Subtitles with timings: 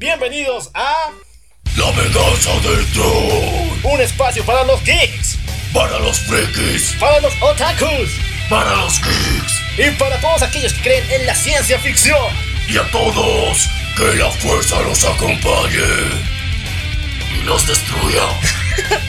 [0.00, 1.10] Bienvenidos a
[1.76, 3.80] La venganza del troll.
[3.94, 5.36] un espacio para los geeks,
[5.74, 6.94] Para los frikis.
[7.00, 8.08] para los otakus
[8.48, 9.52] Para los geeks.
[9.76, 12.32] y para todos aquellos que creen en la ciencia ficción.
[12.68, 13.66] Y a todos,
[13.96, 15.82] que la fuerza los acompañe.
[17.34, 18.22] Y los destruya.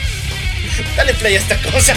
[0.96, 1.94] Dale play a esta cosa.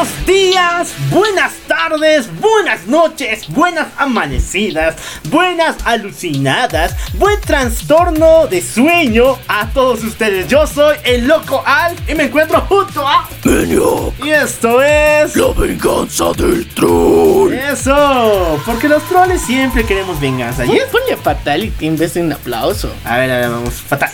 [0.00, 9.68] Buenos días, buenas tardes, buenas noches, buenas amanecidas, buenas alucinadas, buen trastorno de sueño a
[9.74, 10.48] todos ustedes.
[10.48, 13.28] Yo soy el loco Al y me encuentro junto a...
[13.44, 14.14] Maniac.
[14.24, 15.36] Y esto es...
[15.36, 17.52] La venganza del troll.
[17.52, 20.64] Eso, porque los troles siempre queremos venganza.
[20.64, 20.84] ¿Y es?
[20.84, 22.90] Ponle fatality en vez de un aplauso.
[23.04, 24.10] A ver, a ver, vamos, fatal.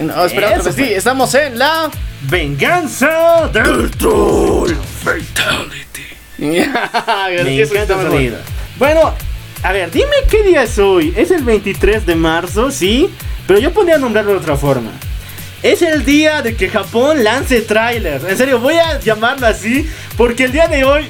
[0.00, 0.76] No, espera, otra Eso vez.
[0.76, 1.90] Sí, estamos en la.
[2.28, 4.74] Venganza del El troll.
[5.04, 6.02] Fatality.
[6.38, 8.38] Me encanta sonido.
[8.78, 9.14] Bueno,
[9.62, 11.14] a ver, dime qué día es hoy.
[11.16, 13.08] Es el 23 de marzo, sí,
[13.46, 14.90] pero yo podría nombrarlo de otra forma.
[15.62, 18.24] Es el día de que Japón lance trailers.
[18.24, 21.06] En serio, voy a llamarlo así porque el día de hoy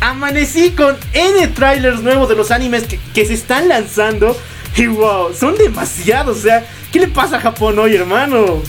[0.00, 4.36] amanecí con N trailers nuevos de los animes que, que se están lanzando.
[4.76, 6.38] Y wow, son demasiados.
[6.38, 8.62] O sea, ¿qué le pasa a Japón hoy, hermano?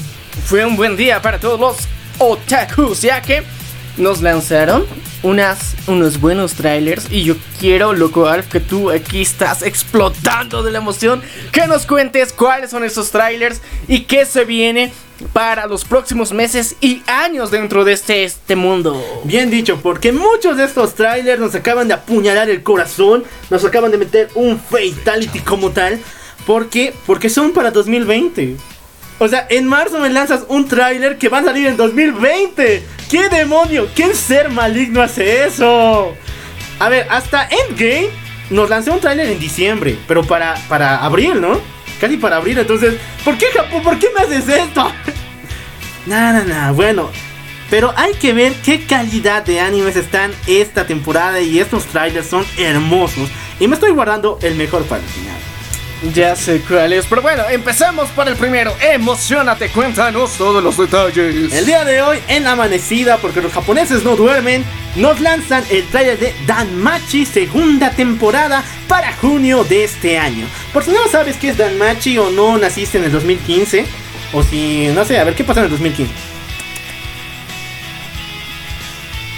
[0.45, 1.77] Fue un buen día para todos los
[2.19, 3.43] otakus, ya que
[3.97, 4.85] nos lanzaron
[5.23, 7.07] unas, unos buenos trailers.
[7.11, 11.21] Y yo quiero, loco Alf, que tú aquí estás explotando de la emoción.
[11.51, 14.91] Que nos cuentes cuáles son esos trailers y qué se viene
[15.33, 19.01] para los próximos meses y años dentro de este, este mundo.
[19.23, 23.91] Bien dicho, porque muchos de estos trailers nos acaban de apuñalar el corazón, nos acaban
[23.91, 25.99] de meter un fatality como tal,
[26.45, 28.57] porque porque son para 2020.
[29.19, 32.83] O sea, en marzo me lanzas un trailer que va a salir en 2020.
[33.09, 33.87] ¿Qué demonio?
[33.95, 36.13] ¿Qué ser maligno hace eso?
[36.79, 38.09] A ver, hasta Endgame
[38.49, 41.59] nos lanzó un trailer en diciembre, pero para para abril, ¿no?
[41.99, 42.95] Casi para abril, entonces,
[43.25, 43.81] ¿por qué Japón?
[43.81, 44.91] ¿Por qué me haces esto?
[46.05, 47.09] Nada, nada, bueno,
[47.69, 52.45] pero hay que ver qué calidad de animes están esta temporada y estos trailers son
[52.57, 53.29] hermosos.
[53.59, 55.46] Y me estoy guardando el mejor para el final.
[56.13, 58.75] Ya sé cuál es, pero bueno, empecemos por el primero.
[58.79, 61.51] Emocionate, cuéntanos todos los detalles.
[61.51, 64.63] El día de hoy, en Amanecida, porque los japoneses no duermen,
[64.95, 70.45] nos lanzan el trailer de Danmachi segunda temporada para junio de este año.
[70.71, 73.85] Por si no sabes qué es Danmachi o no naciste en el 2015,
[74.33, 76.13] o si, no sé, a ver qué pasó en el 2015.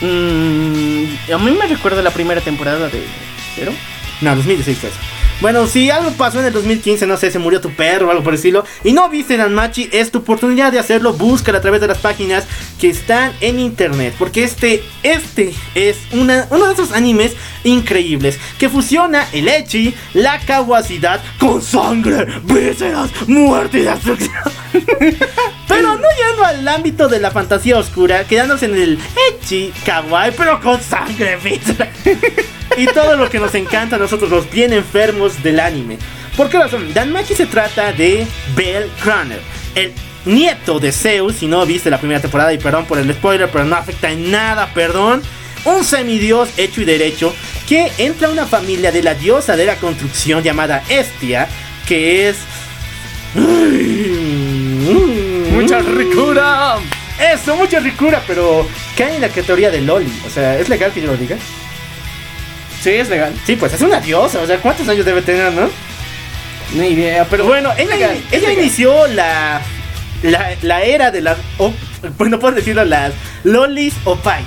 [0.01, 3.01] Mm, a mí me recuerda la primera temporada de
[3.55, 3.71] Zero.
[4.19, 5.18] No, 2016 fue eso.
[5.41, 8.23] Bueno, si algo pasó en el 2015, no sé, se murió tu perro o algo
[8.23, 11.79] por el estilo, y no viste Danmachi, es tu oportunidad de hacerlo, búscala a través
[11.79, 12.45] de las páginas
[12.77, 18.67] que están en internet, porque este, este es una, uno de esos animes increíbles, que
[18.67, 24.43] fusiona el echi, la caguacidad, con sangre, vísceras, muerte y destrucción.
[25.69, 28.99] Pero no yendo al ámbito de la fantasía oscura, quedándose en el
[29.31, 31.89] echi, kawaii, pero con sangre, vísceras.
[32.77, 35.97] y todo lo que nos encanta a nosotros los bien enfermos del anime.
[36.35, 36.93] ¿Por qué razón?
[36.93, 38.25] Danmachi se trata de
[38.55, 39.41] Bell Craner,
[39.75, 39.91] el
[40.25, 43.65] nieto de Zeus, si no viste la primera temporada, y perdón por el spoiler, pero
[43.65, 45.21] no afecta en nada, perdón.
[45.65, 47.35] Un semidios hecho y derecho
[47.67, 51.47] que entra a una familia de la diosa de la construcción llamada Estia,
[51.87, 52.37] que es...
[55.51, 56.77] Mucha ricura.
[57.33, 58.65] Eso, mucha ricura, pero
[58.95, 60.11] cae en la categoría de Loli.
[60.25, 61.35] O sea, ¿es legal que yo lo diga?
[62.81, 63.33] Sí, es legal.
[63.45, 65.69] Sí, pues es una diosa, o sea, ¿cuántos años debe tener, no?
[66.73, 68.63] Ni idea, pero bueno, ella, legal, ella legal.
[68.63, 69.61] inició la,
[70.23, 71.37] la, la era de las.
[71.57, 71.73] o-
[72.17, 73.11] bueno, puedo decirlo, las
[73.43, 74.45] lolis o pais.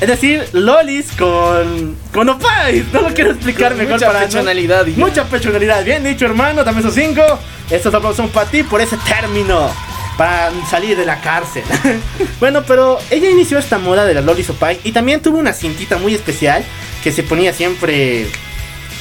[0.00, 1.96] Es decir, lolis con.
[2.12, 2.84] con opais.
[2.92, 4.96] No lo quiero explicar Con mejor mucha para no- personalidad ya.
[4.96, 5.82] Mucha personalidad.
[5.84, 6.62] Bien dicho, hermano.
[6.62, 7.22] Dame esos cinco.
[7.70, 9.70] Estos aplausos son para ti por ese término.
[10.18, 11.62] Para salir de la cárcel.
[12.40, 14.78] bueno, pero ella inició esta moda de las lolis o pais.
[14.84, 16.64] Y también tuvo una cintita muy especial
[17.04, 18.26] que se ponía siempre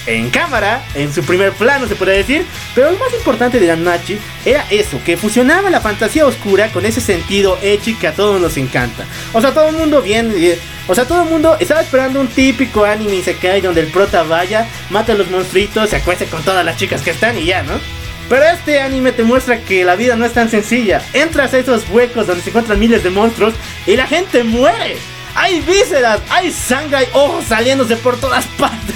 [0.06, 2.46] en cámara, en su primer plano se podría decir,
[2.76, 7.00] pero lo más importante de Danmachi era eso, que fusionaba la fantasía oscura con ese
[7.00, 9.06] sentido echi que a todos nos encanta.
[9.32, 12.28] O sea, todo el mundo bien, eh, o sea, todo el mundo estaba esperando un
[12.28, 16.66] típico anime Isekai donde el prota vaya, mata a los monstruitos, se acueste con todas
[16.66, 17.80] las chicas que están y ya, ¿no?
[18.28, 21.02] Pero este anime te muestra que la vida no es tan sencilla.
[21.14, 23.54] Entras a esos huecos donde se encuentran miles de monstruos
[23.86, 24.98] y la gente muere.
[25.36, 28.96] Hay vísceras, hay sangre, hay ojos saliéndose por todas partes.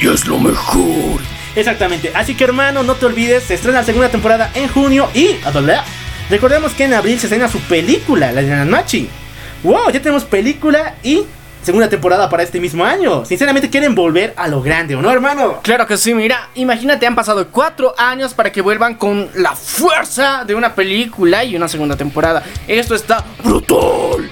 [0.00, 1.20] Y es lo mejor.
[1.56, 5.36] Exactamente, así que hermano, no te olvides, se estrena la segunda temporada en junio y.
[6.30, 9.08] Recordemos que en abril se estrena su película, la de Nanmachi.
[9.64, 11.24] Wow, ya tenemos película y
[11.62, 13.24] segunda temporada para este mismo año.
[13.24, 15.60] Sinceramente quieren volver a lo grande, ¿o no, hermano?
[15.62, 20.44] Claro que sí, mira, imagínate, han pasado cuatro años para que vuelvan con la fuerza
[20.46, 22.44] de una película y una segunda temporada.
[22.68, 24.30] Esto está brutal.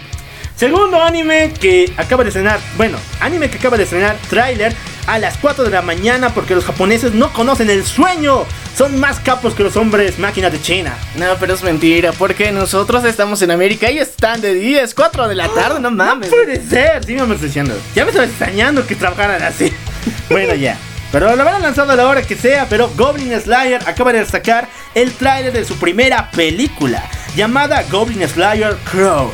[0.56, 4.74] Segundo anime que acaba de estrenar, bueno, anime que acaba de estrenar tráiler
[5.06, 8.46] a las 4 de la mañana porque los japoneses no conocen el sueño.
[8.74, 10.96] Son más capos que los hombres máquinas de China.
[11.16, 15.34] No, pero es mentira, porque nosotros estamos en América y están de 10, 4 de
[15.34, 16.30] la tarde, no mames.
[16.30, 17.74] No puede ser, sí me diciendo.
[17.94, 19.70] Ya me estaba extrañando que trabajaran así.
[20.30, 20.78] bueno, ya.
[21.12, 24.68] Pero lo habrán lanzado a la hora que sea, pero Goblin Slayer acaba de sacar
[24.94, 27.04] el tráiler de su primera película,
[27.36, 29.30] llamada Goblin Slayer Crow.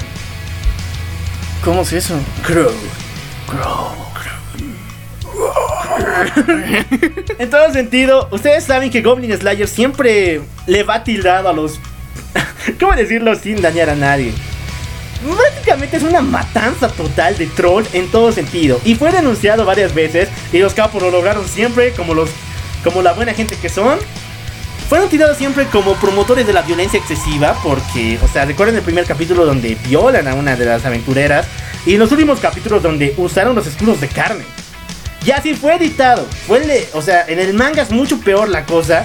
[1.65, 2.19] ¿Cómo es eso?
[2.45, 2.73] Crow.
[7.39, 11.79] en todo sentido, ustedes saben que Goblin Slayer siempre le va tildado a los.
[12.81, 14.33] ¿Cómo decirlo sin dañar a nadie?
[15.37, 18.81] Prácticamente es una matanza total de troll en todo sentido.
[18.85, 20.29] Y fue denunciado varias veces.
[20.53, 22.31] Y los capos lo lograron siempre como los.
[22.83, 23.99] como la buena gente que son.
[24.89, 27.57] Fueron tirados siempre como promotores de la violencia excesiva.
[27.63, 31.47] Porque, o sea, recuerden el primer capítulo donde violan a una de las aventureras.
[31.87, 34.45] Y los últimos capítulos donde usaron los escudos de carne.
[35.25, 36.27] Y así fue editado.
[36.47, 39.05] Fue o sea, en el manga es mucho peor la cosa.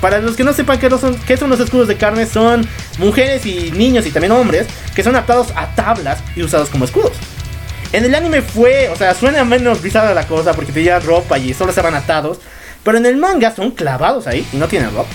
[0.00, 2.68] Para los que no sepan qué, son, qué son los escudos de carne, son
[2.98, 7.12] mujeres y niños y también hombres que son atados a tablas y usados como escudos.
[7.92, 11.54] En el anime fue, o sea, suena menos bizarra la cosa porque tenían ropa y
[11.54, 12.38] solo estaban atados.
[12.84, 15.08] Pero en el manga son clavados ahí y no tienen ropa.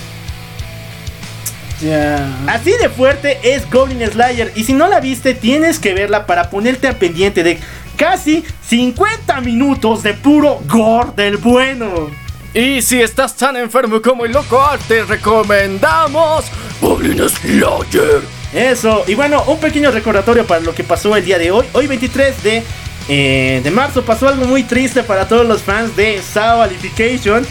[2.47, 4.51] Así de fuerte es Goblin Slayer.
[4.55, 7.59] Y si no la viste, tienes que verla para ponerte al pendiente de
[7.95, 12.09] casi 50 minutos de puro gore del bueno.
[12.53, 16.45] Y si estás tan enfermo como el loco, te recomendamos
[16.81, 18.21] Goblin Slayer.
[18.53, 21.65] Eso, y bueno, un pequeño recordatorio para lo que pasó el día de hoy.
[21.73, 22.63] Hoy 23 de,
[23.09, 27.45] eh, de marzo pasó algo muy triste para todos los fans de Sao Alification.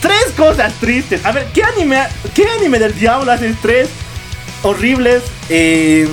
[0.00, 1.24] Tres cosas tristes.
[1.24, 2.02] A ver, ¿qué anime,
[2.34, 3.88] qué anime del diablo hace tres
[4.62, 6.06] horribles eh,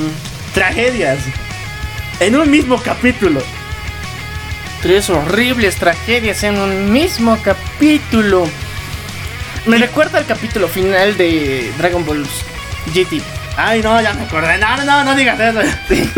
[0.53, 1.19] tragedias
[2.21, 3.41] en un mismo capítulo?
[4.81, 8.47] Tres horribles tragedias en un mismo capítulo.
[9.65, 12.25] Me recuerda al capítulo final de Dragon Ball
[12.93, 13.21] GT.
[13.57, 14.57] Ay, no, ya me acordé.
[14.57, 15.61] No, no, no, digas eso.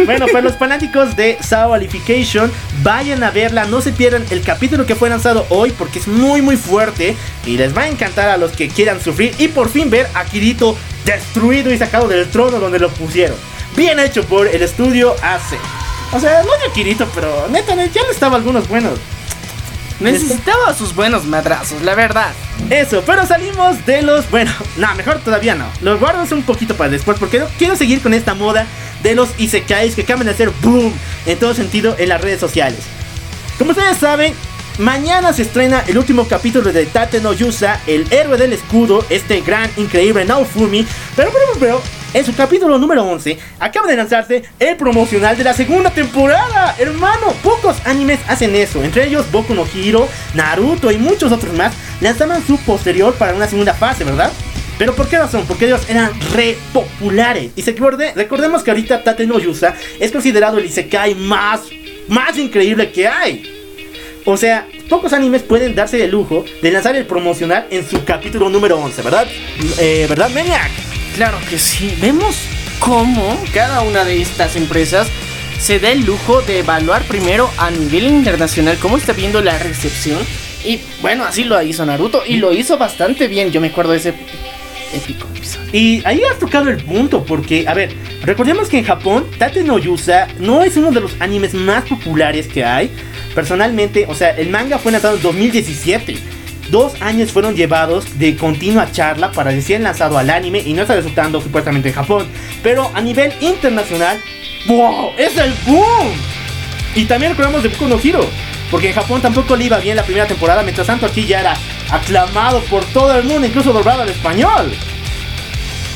[0.06, 2.51] bueno, pues los fanáticos de Sao Alification,
[2.81, 3.66] vayan a verla.
[3.66, 7.16] No se pierdan el capítulo que fue lanzado hoy porque es muy, muy fuerte.
[7.45, 9.36] Y les va a encantar a los que quieran sufrir.
[9.38, 13.38] Y por fin ver a Kirito destruido y sacado del trono donde lo pusieron.
[13.75, 15.57] Bien hecho por el estudio AC.
[16.13, 19.00] O sea, no de Kirito, pero neta, ya le estaba algunos buenos.
[20.00, 22.31] Necesitaba sus buenos madrazos, la verdad.
[22.69, 24.29] Eso, pero salimos de los.
[24.29, 25.65] Bueno, no, mejor todavía no.
[25.81, 28.67] Los guardo un poquito para después porque quiero seguir con esta moda
[29.03, 30.93] de los isekais que acaban de hacer boom
[31.25, 32.79] en todo sentido en las redes sociales.
[33.57, 34.33] Como ustedes saben,
[34.79, 39.41] mañana se estrena el último capítulo de Tate no Yusa, el héroe del escudo, este
[39.41, 40.85] gran, increíble Naofumi.
[41.15, 45.54] Pero, pero, pero, en su capítulo número 11 acaba de lanzarse el promocional de la
[45.54, 46.75] segunda temporada.
[46.80, 48.84] Hermano, pocos animes hacen eso.
[48.84, 53.48] Entre ellos Boku no Hero, Naruto y muchos otros más lanzaban su posterior para una
[53.48, 54.31] segunda fase, ¿verdad?
[54.77, 55.46] Pero ¿por qué razón?
[55.48, 57.51] Porque ellos eran re populares.
[57.55, 57.75] Y se
[58.15, 61.62] recordemos que ahorita Tate no Yusa es considerado el Isekai más,
[62.08, 63.53] más increíble que hay.
[64.25, 68.50] O sea, pocos animes pueden darse el lujo de lanzar el promocional en su capítulo
[68.50, 69.27] número 11, ¿verdad?
[69.79, 70.70] Eh, ¿Verdad, Maniac?
[71.17, 71.97] Claro que sí.
[72.00, 72.47] Vemos
[72.77, 75.07] cómo cada una de estas empresas
[75.59, 80.19] se da el lujo de evaluar primero a nivel internacional cómo está viendo la recepción.
[80.63, 83.51] Y bueno, así lo hizo Naruto y lo hizo bastante bien.
[83.51, 84.13] Yo me acuerdo de ese
[84.93, 85.67] épico episodio.
[85.74, 89.79] Y ahí has tocado el punto, porque, a ver, recordemos que en Japón, Tate no
[89.79, 92.91] Yusa no es uno de los animes más populares que hay.
[93.33, 96.37] Personalmente, o sea, el manga fue lanzado en 2017
[96.69, 100.95] Dos años fueron llevados de continua charla para recién lanzado al anime y no está
[100.95, 102.27] resultando supuestamente en Japón.
[102.62, 104.19] Pero a nivel internacional,
[104.67, 105.12] ¡wow!
[105.17, 106.07] ¡Es el boom!
[106.95, 107.97] Y también recordamos de Boku no
[108.69, 111.53] porque en Japón tampoco le iba bien la primera temporada, mientras tanto aquí ya era
[111.89, 114.74] aclamado por todo el mundo, incluso doblado al español.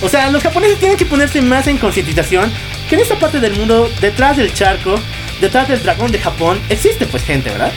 [0.02, 2.52] O sea, los japoneses tienen que ponerse más en concientización
[2.90, 4.96] que en esta parte del mundo, detrás del charco,
[5.42, 7.72] detrás del dragón de Japón, existe pues gente, ¿verdad?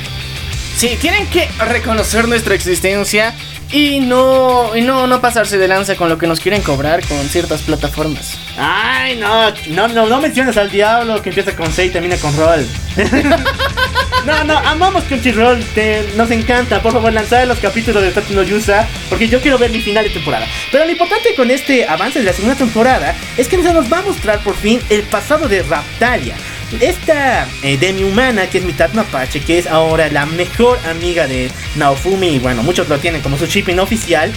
[0.77, 3.33] Sí, tienen que reconocer nuestra existencia
[3.71, 7.19] y no, y no, no pasarse de lanza con lo que nos quieren cobrar con
[7.29, 8.37] ciertas plataformas.
[8.59, 12.37] Ay, no, no, no, no menciones al diablo que empieza con C y termina con
[12.37, 12.67] roll.
[14.27, 16.83] no, no, amamos Crunchyroll, te, nos encanta.
[16.83, 20.05] Por favor, lanzar los capítulos de Tati no Yusa, porque yo quiero ver mi final
[20.05, 20.47] de temporada.
[20.73, 24.03] Pero lo importante con este avance de la segunda temporada es que nos va a
[24.03, 26.37] mostrar por fin el pasado de Raptalia.
[26.81, 32.29] Esta eh, demi-humana que es mitad mapache, que es ahora la mejor amiga de Naofumi,
[32.29, 34.33] y bueno, muchos lo tienen como su shipping oficial,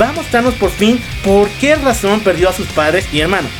[0.00, 3.50] va a mostrarnos por fin por qué razón perdió a sus padres y hermanos.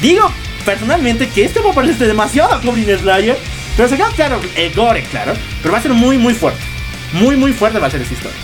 [0.00, 0.30] Digo
[0.64, 3.36] personalmente que este me parece demasiado a Goblin Slayer,
[3.76, 6.60] pero se queda claro el gore, claro, pero va a ser muy, muy fuerte.
[7.12, 8.38] Muy, muy fuerte va a ser esa historia.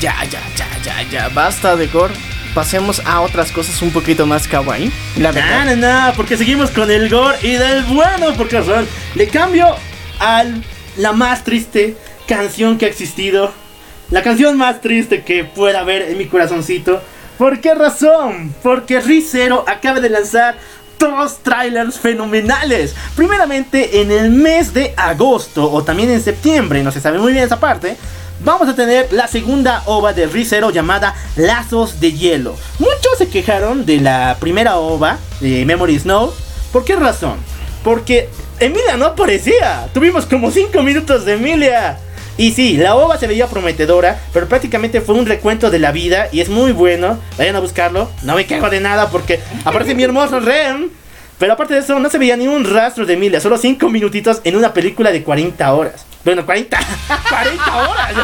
[0.00, 2.14] Ya, ya, ya, ya, ya, basta de gore.
[2.54, 4.92] Pasemos a otras cosas un poquito más kawaii.
[5.16, 5.64] La verdad.
[5.64, 8.86] No, no, no, porque seguimos con el gore y del bueno, por qué razón.
[9.14, 9.66] Le cambio
[10.20, 10.44] a
[10.96, 13.52] la más triste canción que ha existido.
[14.10, 17.02] La canción más triste que pueda haber en mi corazoncito.
[17.38, 18.54] ¿Por qué razón?
[18.62, 20.56] Porque Rizero acaba de lanzar
[20.98, 22.94] dos trailers fenomenales.
[23.16, 27.44] Primeramente en el mes de agosto o también en septiembre, no se sabe muy bien
[27.44, 27.96] esa parte.
[28.44, 32.56] Vamos a tener la segunda ova de Rizero llamada Lazos de Hielo.
[32.80, 36.32] Muchos se quejaron de la primera ova de Memory Snow.
[36.72, 37.36] ¿Por qué razón?
[37.84, 39.86] Porque Emilia no aparecía.
[39.94, 42.00] Tuvimos como 5 minutos de Emilia.
[42.36, 46.26] Y sí, la ova se veía prometedora, pero prácticamente fue un recuento de la vida
[46.32, 47.20] y es muy bueno.
[47.38, 48.10] Vayan a buscarlo.
[48.22, 50.90] No me quejo de nada porque aparece mi hermoso Ren.
[51.38, 54.40] Pero aparte de eso, no se veía ni un rastro de Emilia, solo 5 minutitos
[54.42, 56.06] en una película de 40 horas.
[56.24, 56.78] Bueno, 40,
[57.28, 58.14] 40 horas,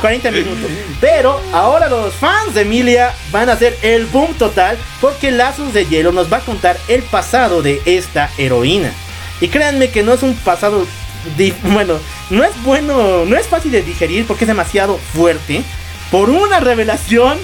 [0.00, 0.70] 40 minutos.
[1.00, 5.86] Pero ahora los fans de Emilia van a hacer el boom total porque Lazos de
[5.86, 8.92] Hielo nos va a contar el pasado de esta heroína.
[9.40, 10.86] Y créanme que no es un pasado,
[11.64, 11.98] bueno,
[12.30, 15.64] no es bueno, no es fácil de digerir porque es demasiado fuerte
[16.12, 17.38] por una revelación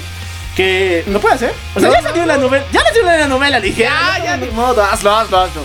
[0.55, 1.55] que no puede hacer.
[1.75, 3.83] O sea, ya salió la novela, ya salió la novela, dije.
[3.83, 5.62] Ya, ya, ni modo, hazlo, hazlo, hazlo.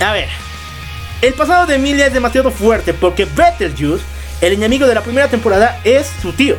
[0.00, 0.28] A ver,
[1.22, 4.02] el pasado de Emilia es demasiado fuerte porque Betelgeuse,
[4.40, 6.56] el enemigo de la primera temporada, es su tío.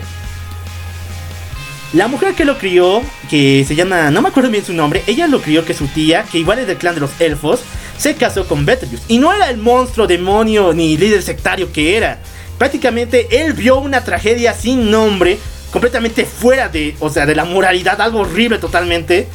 [1.94, 5.27] La mujer que lo crió, que se llama, no me acuerdo bien su nombre, ella
[5.27, 7.62] lo crió que su tía, que igual es del clan de los elfos,
[7.98, 9.03] se casó con Betelgeuse.
[9.08, 12.20] Y no era el monstruo, demonio ni líder sectario que era.
[12.58, 15.39] Prácticamente él vio una tragedia sin nombre,
[15.72, 19.27] completamente fuera de, o sea, de la moralidad, algo horrible totalmente.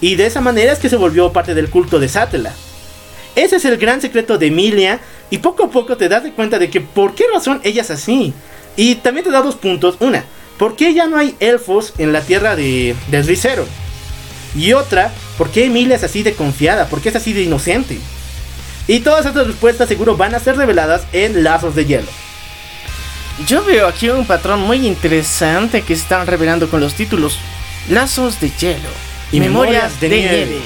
[0.00, 2.52] Y de esa manera es que se volvió parte del culto de Satela.
[3.34, 5.00] Ese es el gran secreto de Emilia.
[5.30, 7.90] Y poco a poco te das de cuenta de que por qué razón ella es
[7.90, 8.34] así.
[8.76, 9.96] Y también te da dos puntos.
[10.00, 10.24] Una,
[10.58, 13.66] ¿por qué ya no hay elfos en la tierra de, de Rizero?
[14.54, 16.88] Y otra, ¿por qué Emilia es así de confiada?
[16.88, 17.98] ¿Por qué es así de inocente?
[18.86, 22.08] Y todas estas respuestas seguro van a ser reveladas en Lazos de Hielo.
[23.46, 27.38] Yo veo aquí un patrón muy interesante que están revelando con los títulos.
[27.88, 28.88] Lazos de hielo.
[29.32, 30.60] Y Memorias de Nieve.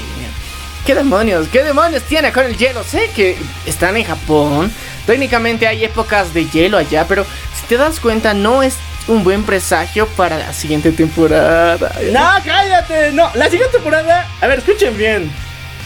[0.87, 1.49] ¿Qué demonios?
[1.49, 2.81] ¿Qué demonios tiene con el hielo?
[2.81, 4.71] Sé que están en Japón.
[5.05, 8.77] Técnicamente hay épocas de hielo allá, pero si te das cuenta no es
[9.09, 11.91] un buen presagio para la siguiente temporada.
[12.13, 13.11] No, cállate.
[13.11, 14.29] No, la siguiente temporada.
[14.39, 15.29] A ver, escuchen bien.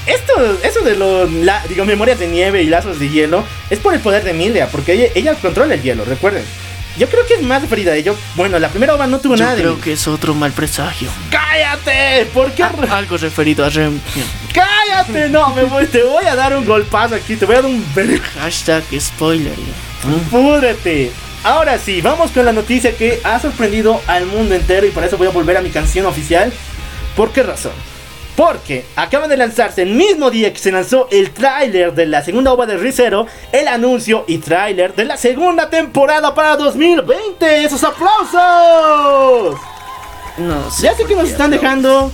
[0.06, 1.32] Esto, eso de los,
[1.68, 4.94] digo, memorias de nieve y lazos de hielo es por el poder de Emilia, porque
[4.94, 6.44] ella, ella controla el hielo, recuerden.
[7.02, 8.16] Yo creo que es más referida a ello.
[8.36, 9.64] Bueno, la primera ova no tuvo Yo nada de.
[9.64, 11.10] creo que es otro mal presagio.
[11.32, 12.28] ¡Cállate!
[12.32, 12.62] ¿Por qué?
[12.62, 14.00] Ah, algo referido a Rem.
[14.54, 15.28] ¡Cállate!
[15.30, 17.84] No, me voy, te voy a dar un golpazo aquí, te voy a dar un.
[18.40, 19.56] Hashtag spoiler.
[20.30, 21.12] ¡Púdrete!
[21.44, 25.18] Ahora sí, vamos con la noticia que ha sorprendido al mundo entero y por eso
[25.18, 26.54] voy a volver a mi canción oficial.
[27.16, 27.72] ¿Por qué razón?
[28.44, 32.52] Porque acaba de lanzarse el mismo día que se lanzó el tráiler de la segunda
[32.52, 37.64] ova de Rizero, el anuncio y tráiler de la segunda temporada para 2020.
[37.64, 39.60] ¡Esos aplausos!
[40.38, 40.84] No sé.
[40.86, 42.12] Ya sé que nos están dejando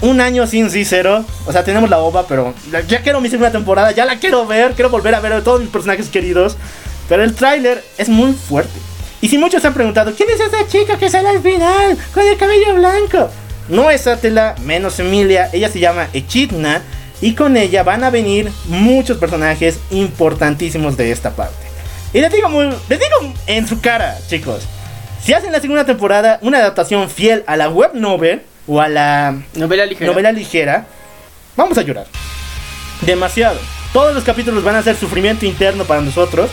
[0.00, 1.26] un año sin Rizero.
[1.46, 4.46] O sea, tenemos la ova, pero ya- ya quiero mi segunda temporada, ya la quiero
[4.46, 6.56] ver, quiero volver a ver a todos mis personajes queridos.
[7.06, 8.72] Pero el tráiler es muy fuerte.
[9.20, 12.26] Y si muchos se han preguntado, ¿quién es esa chica que sale al final con
[12.26, 13.28] el cabello blanco?
[13.68, 16.82] No es Atela, menos Emilia, ella se llama Echidna
[17.20, 21.66] y con ella van a venir muchos personajes importantísimos de esta parte.
[22.12, 24.62] Y les digo, muy, les digo en su cara, chicos,
[25.22, 29.36] si hacen la segunda temporada una adaptación fiel a la web novel o a la
[29.54, 30.10] Novela ligera.
[30.10, 30.86] novela ligera,
[31.56, 32.06] vamos a llorar.
[33.00, 33.58] Demasiado.
[33.92, 36.50] Todos los capítulos van a ser sufrimiento interno para nosotros.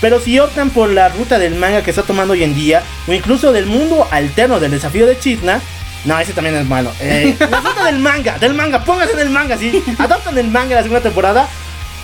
[0.00, 3.12] Pero si optan por la ruta del manga que está tomando hoy en día, o
[3.12, 5.60] incluso del mundo alterno del desafío de Chitna,
[6.04, 6.92] no, ese también es malo.
[7.00, 10.74] Eh, la ruta del manga, del manga, pónganse en el manga, si adoptan el manga
[10.74, 11.48] la segunda temporada,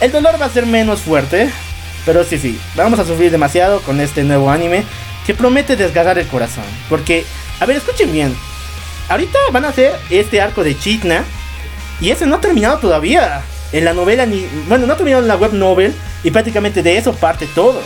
[0.00, 1.50] el dolor va a ser menos fuerte.
[2.06, 4.84] Pero sí, sí, vamos a sufrir demasiado con este nuevo anime
[5.26, 6.64] que promete desgarrar el corazón.
[6.88, 7.24] Porque,
[7.60, 8.34] a ver, escuchen bien.
[9.08, 11.24] Ahorita van a hacer este arco de Chitna.
[12.00, 13.42] Y ese no ha terminado todavía.
[13.72, 14.48] En la novela ni.
[14.68, 15.94] Bueno, no ha terminado en la web novel.
[16.24, 17.82] Y prácticamente de eso parte todo.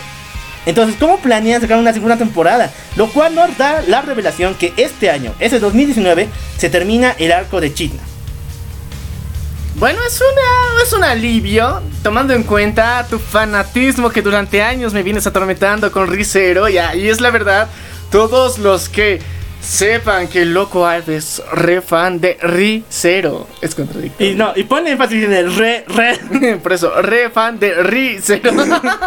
[0.67, 2.73] Entonces, ¿cómo planean sacar una segunda temporada?
[2.97, 7.61] Lo cual nos da la revelación que este año, ese 2019, se termina el arco
[7.61, 8.01] de Chitna.
[9.77, 15.03] Bueno, es una es un alivio, tomando en cuenta tu fanatismo que durante años me
[15.03, 17.69] vienes atormentando con Rizero, y ahí es la verdad,
[18.11, 19.21] todos los que
[19.63, 24.33] sepan que el Loco Art es re fan de Rizero, es contradictorio.
[24.33, 26.57] Y no, y pone énfasis en el re, re.
[26.63, 28.53] Por eso, re fan de Rizero.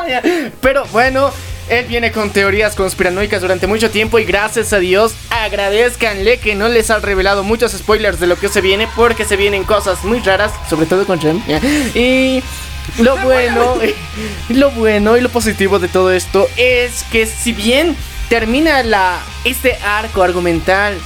[0.61, 1.31] Pero bueno,
[1.69, 6.69] él viene con teorías conspiranoicas durante mucho tiempo y gracias a Dios agradezcanle que no
[6.69, 10.19] les ha revelado muchos spoilers de lo que se viene porque se vienen cosas muy
[10.19, 11.41] raras, sobre todo con Rem.
[11.95, 12.41] Y
[12.99, 13.77] lo bueno,
[14.49, 17.95] lo bueno y lo positivo de todo esto es que si bien
[18.29, 20.97] termina la este arco argumental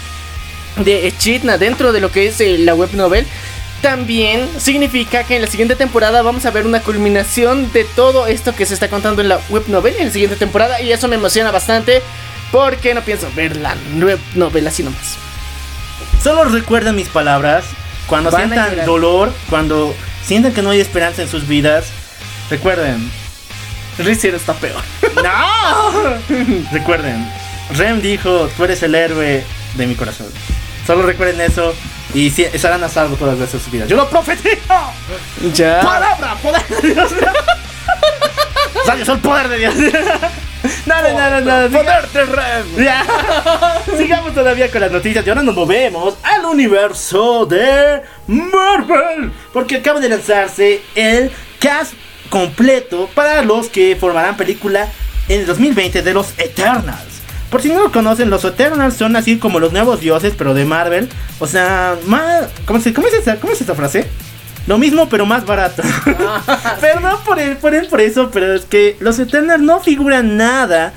[0.78, 3.26] de Echidna dentro de lo que es eh, la web novel,
[3.82, 8.54] también significa que en la siguiente temporada vamos a ver una culminación de todo esto
[8.54, 11.16] que se está contando en la web novel en la siguiente temporada y eso me
[11.16, 12.02] emociona bastante
[12.52, 15.18] porque no pienso ver la web novel así nomás.
[16.22, 17.66] Solo recuerden mis palabras.
[18.08, 21.86] Cuando Van sientan dolor, cuando sientan que no hay esperanza en sus vidas,
[22.50, 23.10] recuerden.
[24.00, 24.82] Rizero está peor.
[25.24, 26.15] ¡No!
[26.72, 27.25] recuerden.
[27.75, 29.44] Rem dijo, tú eres el héroe
[29.75, 30.27] de mi corazón.
[30.88, 31.75] Solo recuerden eso
[32.13, 33.88] y si- estarán a salvo todas las veces de sus vidas.
[33.89, 34.58] ¡Yo lo profetizo!
[35.53, 35.82] Ya.
[35.82, 36.36] ¡Palabra!
[36.41, 37.12] ¡Poder de Dios!
[38.86, 39.75] Soy el poder de Dios.
[40.86, 41.70] No, no, no, no, no.
[41.77, 42.84] Poder de Rem.
[42.84, 43.06] Ya.
[43.98, 49.32] Sigamos todavía con las noticias y ahora nos movemos al universo de Marvel.
[49.53, 51.94] Porque acaba de lanzarse el cast
[52.29, 54.88] completo para los que formarán película
[55.27, 57.19] en el 2020 de los Eternals.
[57.50, 60.65] Por si no lo conocen, los Eternals son así como los nuevos dioses, pero de
[60.65, 61.09] Marvel.
[61.39, 64.07] O sea, más, ¿cómo, se, cómo, es esa, ¿cómo es esta frase?
[64.67, 65.81] Lo mismo, pero más barato.
[66.81, 70.93] Perdón por, el, por, el, por eso, pero es que los Eternals no figuran nada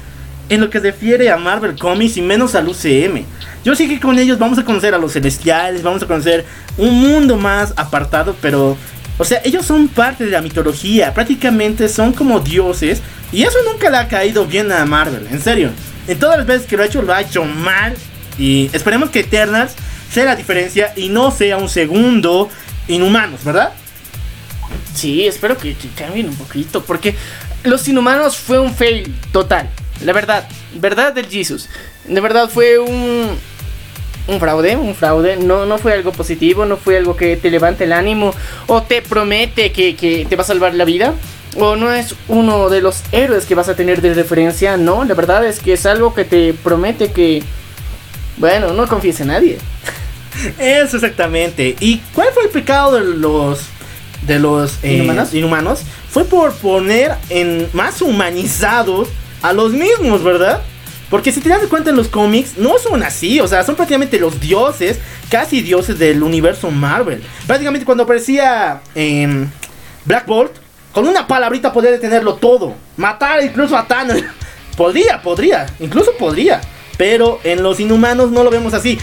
[0.50, 3.24] en lo que se refiere a Marvel Comics y menos al UCM.
[3.64, 6.44] Yo sí que con ellos vamos a conocer a los celestiales, vamos a conocer
[6.76, 8.76] un mundo más apartado, pero...
[9.22, 13.88] O sea, ellos son parte de la mitología, prácticamente son como dioses y eso nunca
[13.88, 15.70] le ha caído bien a Marvel, en serio.
[16.08, 17.94] En todas las veces que lo ha hecho, lo ha hecho mal
[18.36, 19.74] y esperemos que Eternals
[20.10, 22.48] sea la diferencia y no sea un segundo
[22.88, 23.70] Inhumanos, ¿verdad?
[24.92, 26.82] Sí, espero que, que cambien un poquito.
[26.82, 27.14] Porque
[27.62, 29.70] Los Inhumanos fue un fail total.
[30.04, 31.68] La verdad, verdad del Jesus.
[32.08, 33.38] De verdad fue un.
[34.28, 35.36] Un fraude, un fraude.
[35.36, 38.34] No, no fue algo positivo, no fue algo que te levante el ánimo
[38.66, 41.14] o te promete que, que te va a salvar la vida.
[41.56, 44.76] O no es uno de los héroes que vas a tener de referencia.
[44.76, 47.42] No, la verdad es que es algo que te promete que.
[48.38, 49.58] Bueno, no confíes en nadie.
[50.58, 51.76] Eso exactamente.
[51.80, 53.60] ¿Y cuál fue el pecado de los
[54.26, 55.34] de los eh, ¿Inhumanos?
[55.34, 55.80] inhumanos?
[56.08, 59.08] Fue por poner en más humanizados
[59.42, 60.62] a los mismos, ¿verdad?
[61.12, 64.18] Porque si te das cuenta en los cómics, no son así, o sea, son prácticamente
[64.18, 64.98] los dioses,
[65.28, 67.22] casi dioses del universo Marvel.
[67.46, 69.52] Prácticamente cuando aparecía en
[70.06, 70.52] Black Bolt,
[70.90, 74.22] con una palabrita podría detenerlo todo, matar incluso a Thanos.
[74.78, 76.62] Podría, podría, incluso podría.
[76.96, 78.98] Pero en los inhumanos no lo vemos así.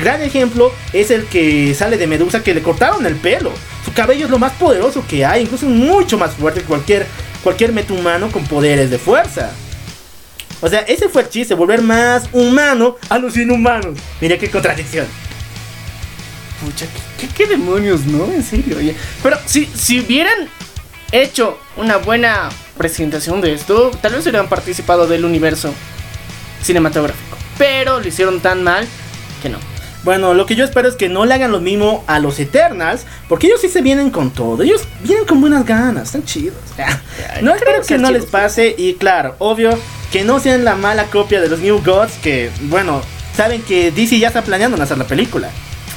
[0.00, 3.50] Gran ejemplo es el que sale de Medusa que le cortaron el pelo.
[3.84, 7.04] Su cabello es lo más poderoso que hay, incluso mucho más fuerte que cualquier,
[7.42, 9.50] cualquier metahumano con poderes de fuerza.
[10.62, 13.98] O sea, ese fue el chiste, volver más humano a los inhumanos.
[14.20, 15.06] Mira qué contradicción.
[16.64, 16.86] Pucha,
[17.18, 18.24] ¿qué, qué- qué demonios, no?
[18.32, 18.94] En serio, oye.
[19.22, 20.48] Pero si, si hubieran
[21.10, 22.48] hecho una buena
[22.78, 25.74] presentación de esto, tal vez hubieran participado del universo
[26.62, 27.36] cinematográfico.
[27.58, 28.86] Pero lo hicieron tan mal
[29.42, 29.58] que no.
[30.04, 33.06] Bueno, lo que yo espero es que no le hagan lo mismo a los Eternals,
[33.28, 34.62] porque ellos sí se vienen con todo.
[34.62, 36.56] Ellos vienen con buenas ganas, están chidos.
[37.40, 39.78] No creo espero que no les pase y claro, obvio
[40.10, 43.00] que no sean la mala copia de los New Gods que, bueno,
[43.36, 45.48] saben que DC ya está planeando hacer la película.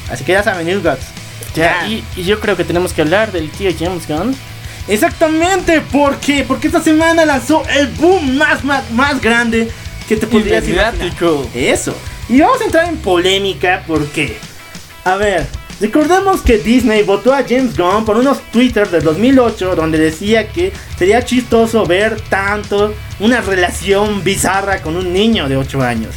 [0.09, 1.05] Así que ya saben, New Gods.
[1.55, 4.35] Ya, y, y yo creo que tenemos que hablar del tío James Gunn.
[4.87, 6.43] Exactamente, ¿por qué?
[6.47, 9.69] Porque esta semana lanzó el boom más, más, más grande
[10.07, 10.93] que te podrías imaginar.
[11.53, 11.95] Eso.
[12.27, 14.37] Y vamos a entrar en polémica porque,
[15.03, 15.45] a ver,
[15.79, 20.73] recordemos que Disney votó a James Gunn por unos Twitter del 2008 donde decía que
[20.97, 26.15] sería chistoso ver tanto una relación bizarra con un niño de 8 años.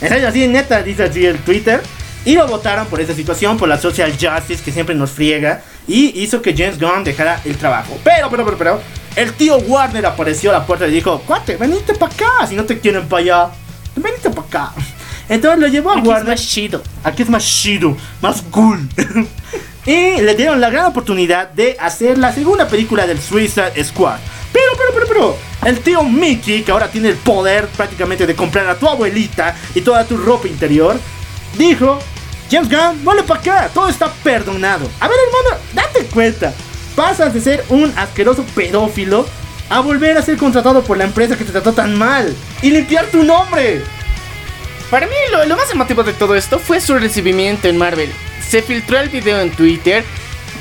[0.00, 1.80] En serio, así neta dice así el Twitter.
[2.26, 5.62] Y lo votaron por esa situación, por la social justice que siempre nos friega.
[5.86, 7.98] Y hizo que James Gunn dejara el trabajo.
[8.02, 8.80] Pero, pero, pero, pero.
[9.14, 12.46] El tío Warner apareció a la puerta y dijo: Cuate, venite para acá.
[12.48, 13.50] Si no te quieren para allá,
[13.94, 14.72] venite para acá.
[15.28, 16.82] Entonces lo llevó a Aquí es más chido.
[17.02, 18.88] Aquí es más chido, más cool.
[19.86, 24.16] Y le dieron la gran oportunidad de hacer la segunda película del Suicide Squad.
[24.50, 28.66] Pero, pero, pero, pero, el tío Mickey, que ahora tiene el poder prácticamente de comprar
[28.66, 30.98] a tu abuelita y toda tu ropa interior,
[31.58, 31.98] dijo,
[32.50, 34.88] James Gunn, vale para acá, todo está perdonado.
[35.00, 36.54] A ver, hermano, date cuenta.
[36.96, 39.26] Pasas de ser un asqueroso pedófilo
[39.68, 43.06] a volver a ser contratado por la empresa que te trató tan mal y limpiar
[43.06, 43.82] tu nombre.
[44.94, 48.12] Para mí lo, lo más emotivo de todo esto fue su recibimiento en Marvel.
[48.48, 50.04] Se filtró el video en Twitter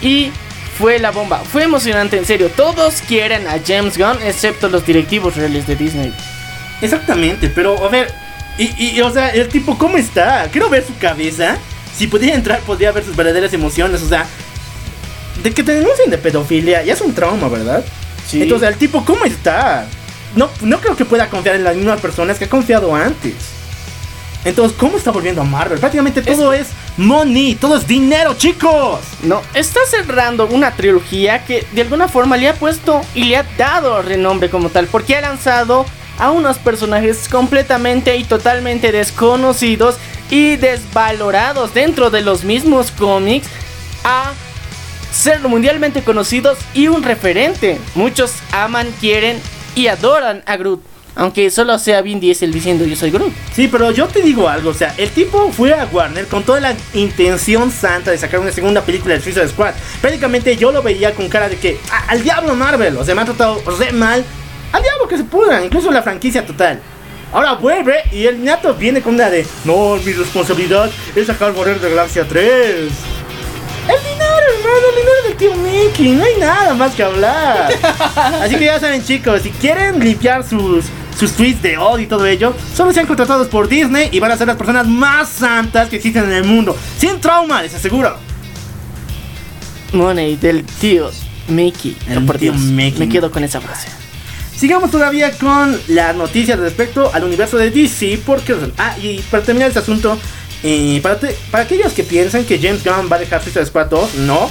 [0.01, 0.31] y
[0.75, 1.43] fue la bomba.
[1.43, 2.49] Fue emocionante, en serio.
[2.49, 6.11] Todos quieren a James Gunn excepto los directivos reales de Disney.
[6.81, 8.11] Exactamente, pero a ver,
[8.57, 10.49] y, y, o sea, el tipo, ¿cómo está?
[10.51, 11.59] Quiero ver su cabeza.
[11.95, 14.25] Si pudiera entrar, podría ver sus verdaderas emociones, o sea,
[15.43, 17.85] de que te denuncien de pedofilia, ya es un trauma, ¿verdad?
[18.27, 18.41] Sí.
[18.41, 19.85] Entonces, el tipo, ¿cómo está?
[20.35, 23.52] No, no creo que pueda confiar en las mismas personas que ha confiado antes.
[24.45, 25.79] Entonces, ¿cómo está volviendo a Marvel?
[25.79, 28.99] Prácticamente todo es, money, todo es dinero, chicos.
[29.23, 33.43] No, está cerrando una trilogía que de alguna forma le ha puesto y le ha
[33.57, 35.85] dado renombre como tal, porque ha lanzado
[36.19, 39.95] a unos personajes completamente y totalmente desconocidos
[40.29, 43.47] y desvalorados dentro de los mismos cómics
[44.03, 44.33] a
[45.11, 47.79] ser mundialmente conocidos y un referente.
[47.95, 49.39] Muchos aman, quieren
[49.75, 50.92] y adoran a Groot.
[51.15, 53.31] Aunque solo sea Vin Diesel diciendo yo soy Groot.
[53.55, 56.59] Sí, pero yo te digo algo, o sea, el tipo fue a Warner con toda
[56.59, 59.73] la intención santa de sacar una segunda película de Suicide Squad.
[60.01, 63.21] Prácticamente yo lo veía con cara de que, "Ah, al diablo Marvel, o sea, me
[63.21, 64.25] ha tratado re mal,
[64.71, 66.79] al diablo que se pudran, incluso la franquicia total.
[67.31, 71.81] Ahora vuelve y el ñato viene con una de, no, mi responsabilidad es sacar Guardianes
[71.83, 72.89] de la Galaxia 3.
[73.85, 77.69] El dinero, hermano, el dinero del tío Mickey, no hay nada más que hablar.
[78.41, 80.85] Así que ya saben, chicos, si quieren limpiar sus,
[81.17, 84.37] sus tweets de odio y todo ello, solo sean contratados por Disney y van a
[84.37, 86.75] ser las personas más santas que existen en el mundo.
[86.97, 88.15] Sin trauma, les aseguro.
[89.93, 91.11] Money del tío
[91.47, 91.95] Mickey.
[92.09, 92.99] El por tío Dios, Mickey.
[92.99, 93.87] Me quedo con esa frase.
[94.55, 98.19] Sigamos todavía con las noticias respecto al universo de DC.
[98.25, 100.17] Porque, ah, y para terminar este asunto,
[100.63, 103.87] eh, para, te- para aquellos que piensan que James Gunn va a dejar Suicide Squad
[103.87, 104.49] 2, no.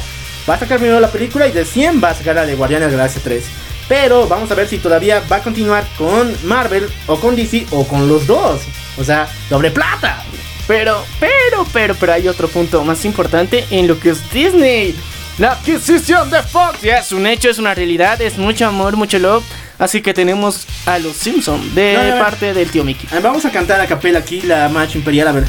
[0.49, 2.91] Va a sacar primero la película y de 100 va a sacar la de Guardianes
[2.91, 3.45] de la Galaxia 3.
[3.89, 7.87] Pero vamos a ver si todavía va a continuar con Marvel o con DC o
[7.87, 8.61] con los dos.
[8.99, 10.23] O sea, doble plata.
[10.67, 14.95] Pero, pero, pero, pero hay otro punto más importante en lo que es Disney.
[15.39, 19.19] La adquisición de Fox ya es un hecho, es una realidad, es mucho amor, mucho
[19.19, 19.43] love.
[19.79, 22.23] Así que tenemos a los Simpsons de No, no, no.
[22.23, 23.09] parte del tío Mickey.
[23.13, 25.45] Ah, Vamos a cantar a capela aquí la marcha imperial, a ver.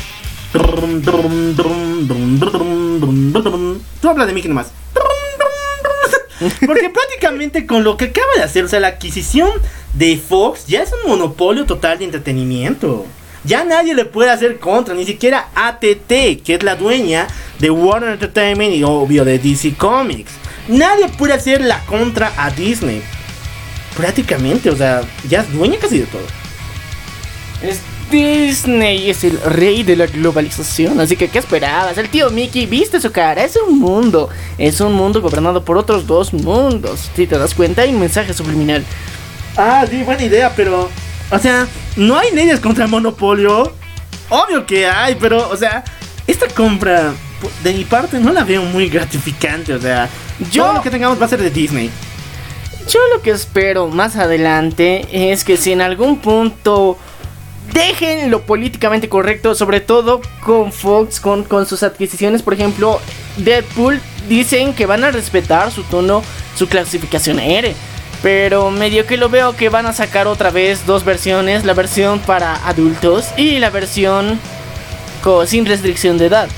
[4.01, 4.67] Tú habla de Mickey nomás.
[6.65, 9.49] Porque prácticamente con lo que acaba de hacer, o sea, la adquisición
[9.93, 13.05] de Fox ya es un monopolio total de entretenimiento.
[13.43, 17.27] Ya nadie le puede hacer contra, ni siquiera ATT, que es la dueña
[17.59, 20.31] de Warner Entertainment y obvio de DC Comics.
[20.69, 23.03] Nadie puede hacer la contra a Disney.
[23.97, 26.25] Prácticamente, o sea, ya es dueña casi de todo.
[27.61, 27.81] Es
[28.17, 31.97] Disney es el rey de la globalización, así que ¿qué esperabas?
[31.97, 36.05] El tío Mickey, viste su cara, es un mundo, es un mundo gobernado por otros
[36.05, 37.09] dos mundos.
[37.15, 38.85] Si te das cuenta, hay un mensaje subliminal.
[39.57, 40.91] Ah, sí, buena idea, pero.
[41.31, 43.73] O sea, no hay leyes contra el monopolio.
[44.29, 45.83] Obvio que hay, pero, o sea,
[46.27, 47.13] esta compra,
[47.63, 49.73] de mi parte, no la veo muy gratificante.
[49.73, 50.07] O sea,
[50.51, 51.89] Yo- todo lo que tengamos va a ser de Disney.
[52.87, 56.95] Yo lo que espero más adelante es que si en algún punto
[57.71, 62.99] dejen lo políticamente correcto, sobre todo con Fox, con, sus adquisiciones, por ejemplo,
[63.37, 66.23] Deadpool, dicen que van a respetar su tono,
[66.55, 67.73] su clasificación R.
[68.21, 72.19] Pero medio que lo veo que van a sacar otra vez dos versiones, la versión
[72.19, 74.39] para adultos y la versión
[75.45, 76.49] sin restricción de edad.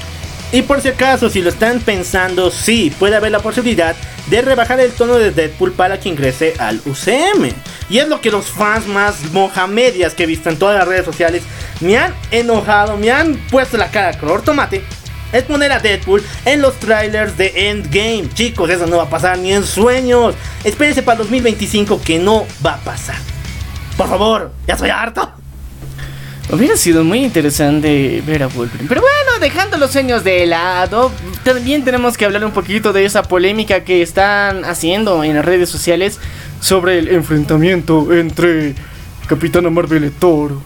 [0.56, 3.94] Y por si acaso, si lo están pensando, sí, puede haber la posibilidad
[4.28, 7.52] de rebajar el tono de Deadpool para que ingrese al UCM.
[7.90, 11.04] Y es lo que los fans más mohamedias que he visto en todas las redes
[11.04, 11.44] sociales
[11.82, 14.82] me han enojado, me han puesto la cara color tomate.
[15.34, 18.30] Es poner a Deadpool en los trailers de Endgame.
[18.34, 20.36] Chicos, eso no va a pasar ni en sueños.
[20.64, 23.18] Espérense para el 2025 que no va a pasar.
[23.98, 25.34] Por favor, ya soy harto.
[26.52, 28.88] Hubiera sido muy interesante ver a Wolverine.
[28.88, 31.12] Pero bueno, dejando los sueños de lado,
[31.44, 35.70] también tenemos que hablar un poquito de esa polémica que están haciendo en las redes
[35.70, 36.20] sociales
[36.62, 38.76] sobre el enfrentamiento entre
[39.28, 40.60] Capitana Marvel y Thor.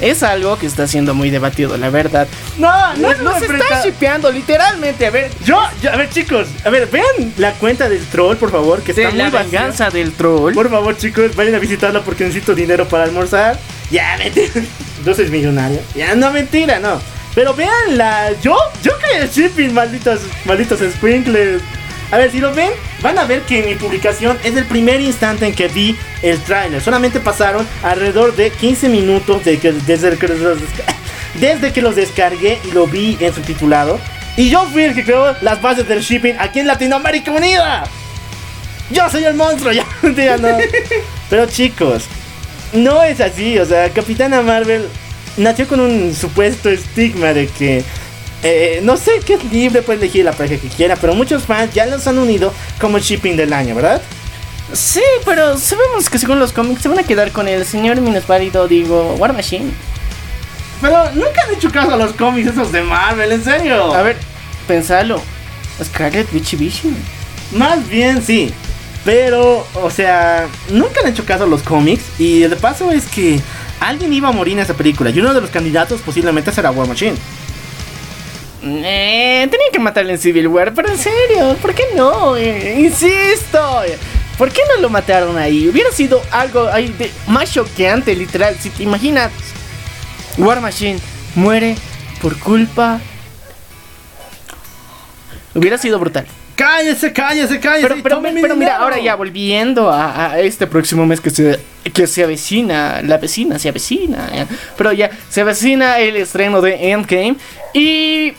[0.00, 2.26] Es algo que está siendo muy debatido, la verdad.
[2.58, 5.06] No, No, no se está shipeando, literalmente.
[5.06, 8.50] A ver, Yo, yo- a ver chicos, a ver, vean la cuenta del troll, por
[8.50, 9.42] favor, que está muy la vacía.
[9.60, 10.54] venganza del troll.
[10.54, 13.58] Por favor, chicos, vayan a visitarla porque necesito dinero para almorzar.
[13.90, 14.52] Ya, mentira.
[15.04, 15.80] Yo soy millonario.
[15.94, 17.00] Ya, no, mentira, no.
[17.34, 21.62] Pero veanla, yo, yo caí el shipping, malditos, malditos sprinkles.
[22.10, 22.70] A ver, si lo ven,
[23.02, 26.80] van a ver que mi publicación es el primer instante en que vi el tráiler.
[26.80, 29.60] Solamente pasaron alrededor de 15 minutos desde,
[30.18, 30.58] que los,
[31.40, 34.00] desde que los descargué y lo vi en subtitulado.
[34.36, 37.84] Y yo fui el que creó las bases del shipping aquí en Latinoamérica Unida.
[38.90, 39.72] Yo soy el monstruo,
[40.16, 40.58] ya no.
[41.28, 42.06] Pero chicos,
[42.72, 43.56] no es así.
[43.58, 44.88] O sea, Capitana Marvel
[45.36, 47.84] nació con un supuesto estigma de que
[48.42, 51.74] eh, no sé qué es libre, puede elegir la pareja que quiera, pero muchos fans
[51.74, 54.00] ya los han unido como shipping del año, ¿verdad?
[54.72, 58.68] Sí, pero sabemos que según los cómics se van a quedar con el señor minusválido,
[58.68, 59.72] digo, War Machine.
[60.80, 63.92] Pero nunca han hecho caso a los cómics esos de Marvel, en serio.
[63.94, 64.16] A ver,
[64.66, 65.20] pensalo.
[65.82, 66.96] Scarlet Witch Vision.
[67.52, 68.52] Más bien sí.
[69.04, 72.04] Pero, o sea, nunca han hecho caso a los cómics.
[72.18, 73.40] Y de paso es que
[73.80, 75.10] alguien iba a morir en esa película.
[75.10, 77.16] Y uno de los candidatos posiblemente será War Machine.
[78.62, 82.36] Eh, tenían que matarle en Civil War, pero en serio, ¿por qué no?
[82.36, 83.82] Eh, insisto,
[84.36, 85.66] ¿por qué no lo mataron ahí?
[85.66, 88.56] Hubiera sido algo ahí de, más choqueante, literal.
[88.60, 89.30] Si te imaginas,
[90.36, 91.00] War Machine
[91.34, 91.76] muere
[92.20, 93.00] por culpa.
[95.54, 96.26] Hubiera sido brutal.
[96.54, 97.88] Cállese, cállese, cállese.
[97.88, 101.58] Pero, pero, pero mira, ahora ya volviendo a, a este próximo mes que se,
[101.94, 104.28] que se avecina, la vecina se avecina,
[104.76, 107.36] pero ya se avecina el estreno de Endgame
[107.72, 108.34] y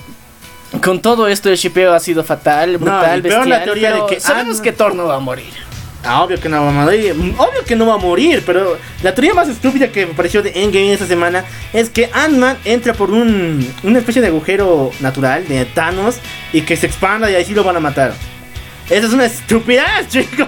[0.83, 4.01] con todo esto el shipeo ha sido fatal, brutal, y peor la bestial, teoría de
[4.07, 5.51] que sabemos Ant- que Thor no va a morir.
[6.03, 7.11] Ah, obvio que no va a morir.
[7.37, 10.49] Obvio que no va a morir, pero la teoría más estúpida que me pareció de
[10.63, 15.63] Endgame esta semana es que Ant-Man entra por un, una especie de agujero natural de
[15.65, 16.15] Thanos
[16.53, 18.13] y que se expanda y ahí sí lo van a matar.
[18.89, 20.47] Esa es una estupidez, chicos.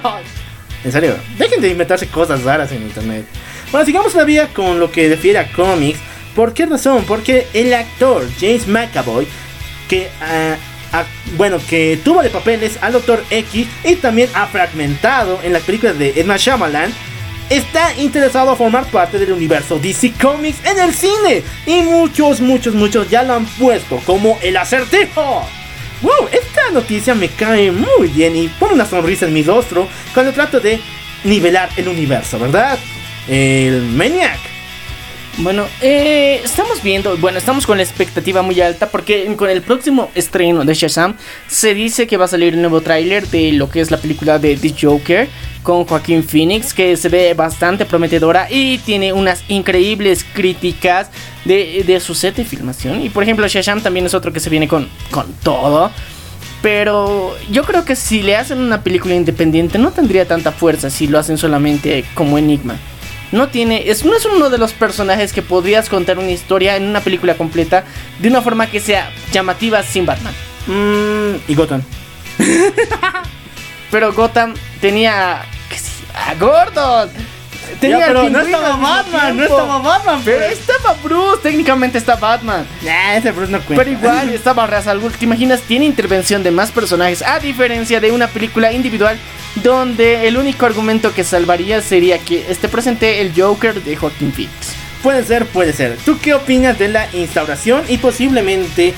[0.84, 3.26] En serio, dejen de inventarse cosas raras en internet.
[3.72, 6.00] Bueno, sigamos todavía con lo que refiere a cómics.
[6.36, 7.04] ¿Por qué razón?
[7.08, 9.28] Porque el actor James McAvoy,
[9.94, 10.58] que ah,
[10.92, 11.06] ah,
[11.38, 16.00] bueno, que tuvo de papeles al Doctor X y también ha fragmentado en las películas
[16.00, 16.92] de Edna Shyamalan,
[17.50, 21.44] está interesado a formar parte del universo DC Comics en el cine.
[21.68, 25.48] Y muchos, muchos, muchos ya lo han puesto como el acertijo.
[26.02, 30.34] Wow, esta noticia me cae muy bien y pone una sonrisa en mi rostro cuando
[30.34, 30.80] trato de
[31.24, 32.80] nivelar el universo, ¿verdad?
[33.28, 34.53] El Maniac.
[35.39, 40.12] Bueno, eh, estamos viendo, bueno, estamos con la expectativa muy alta porque con el próximo
[40.13, 41.15] estreno de Shazam
[41.48, 44.38] se dice que va a salir un nuevo tráiler de lo que es la película
[44.38, 45.28] de The Joker
[45.63, 51.10] con Joaquín Phoenix que se ve bastante prometedora y tiene unas increíbles críticas
[51.46, 54.52] de, de su set de filmación y por ejemplo Shazam también es otro que se
[54.52, 55.91] viene con, con todo.
[56.62, 61.08] Pero yo creo que si le hacen una película independiente no tendría tanta fuerza si
[61.08, 62.78] lo hacen solamente como Enigma.
[63.34, 66.84] No tiene, es, no es uno de los personajes que podrías contar una historia en
[66.84, 67.84] una película completa
[68.19, 70.36] de una forma que sea llamativa sin Batman.
[70.67, 71.82] Mmm, y Gotham.
[73.91, 75.41] Pero Gotham tenía
[76.13, 77.10] a Gordon.
[77.80, 80.60] Tenía Ya, pero al no estaba Batman, no estaba Batman, Pero pues.
[80.60, 82.66] estaba Bruce, técnicamente está Batman.
[82.84, 83.84] Nah, ese Bruce no cuenta.
[83.84, 85.02] Pero igual estaba Ra's al.
[85.02, 85.62] ¿Te imaginas?
[85.62, 87.22] Tiene intervención de más personajes.
[87.22, 89.18] A diferencia de una película individual
[89.56, 94.84] donde el único argumento que salvaría sería que esté presente el Joker de Joaquin Phoenix.
[95.04, 95.98] Puede ser, puede ser.
[96.06, 98.94] ¿Tú qué opinas de la instauración y posiblemente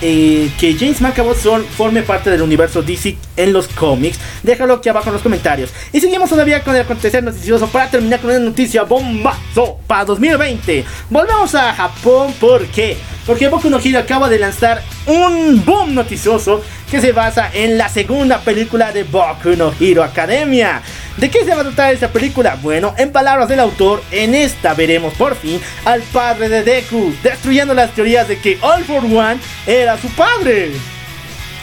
[0.00, 1.34] eh, que James McAvoy
[1.76, 4.18] forme parte del universo DC en los cómics?
[4.42, 5.70] Déjalo aquí abajo en los comentarios.
[5.92, 10.84] Y seguimos todavía con el acontecer noticioso para terminar con una noticia bombazo para 2020.
[11.08, 12.96] Volvemos a Japón, ¿por qué?
[13.26, 17.88] Porque Boku no Hero acaba de lanzar un boom noticioso que se basa en la
[17.88, 20.82] segunda película de Boku no Hero Academia.
[21.16, 22.58] ¿De qué se va a tratar esta película?
[22.60, 27.74] Bueno, en palabras del autor, en esta veremos por fin al padre de Deku, destruyendo
[27.74, 30.72] las teorías de que All for One era su padre.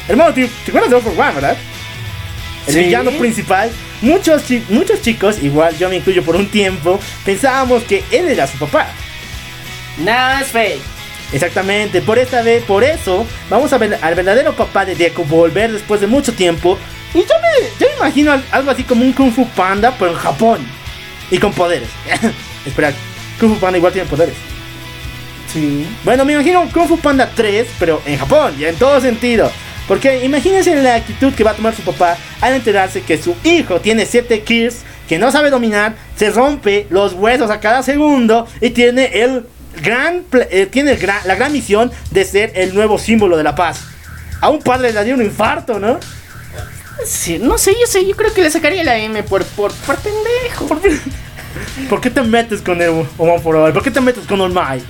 [0.08, 1.58] Hermano, ¿te, te acuerdas de One, verdad?
[2.68, 2.80] El Sí.
[2.84, 3.72] villano principal.
[4.02, 8.46] Muchos, chi- muchos chicos, igual yo me incluyo por un tiempo, pensábamos que él era
[8.46, 8.88] su papá.
[9.98, 10.82] Nada es fake.
[11.34, 15.72] Exactamente, por esta vez, por eso, vamos a ver al verdadero papá de Deku volver
[15.72, 16.78] después de mucho tiempo.
[17.14, 20.12] Y yo me, yo me imagino al- algo así como un Kung Fu Panda, pero
[20.12, 20.66] en Japón.
[21.32, 21.90] Y con poderes.
[22.66, 22.94] Espera,
[23.40, 24.36] Kung Fu Panda igual tiene poderes.
[25.52, 25.86] Sí.
[26.04, 29.52] Bueno, me imagino un Kung Fu Panda 3, pero en Japón, y en todo sentido.
[29.88, 33.80] Porque imagínense la actitud que va a tomar su papá al enterarse que su hijo
[33.80, 38.72] tiene 7 kills, que no sabe dominar, se rompe los huesos a cada segundo y
[38.72, 39.46] tiene el
[39.82, 43.56] gran eh, tiene el gran- la gran misión de ser el nuevo símbolo de la
[43.56, 43.80] paz.
[44.42, 46.00] A un padre le daría un infarto, ¿no?
[47.06, 49.96] Sí, no sé, yo sé, yo creo que le sacaría la M por, por, por
[49.98, 50.68] pendejo.
[51.90, 53.42] ¿Por qué te metes con el All?
[53.42, 54.84] ¿Por qué te metes con All Might?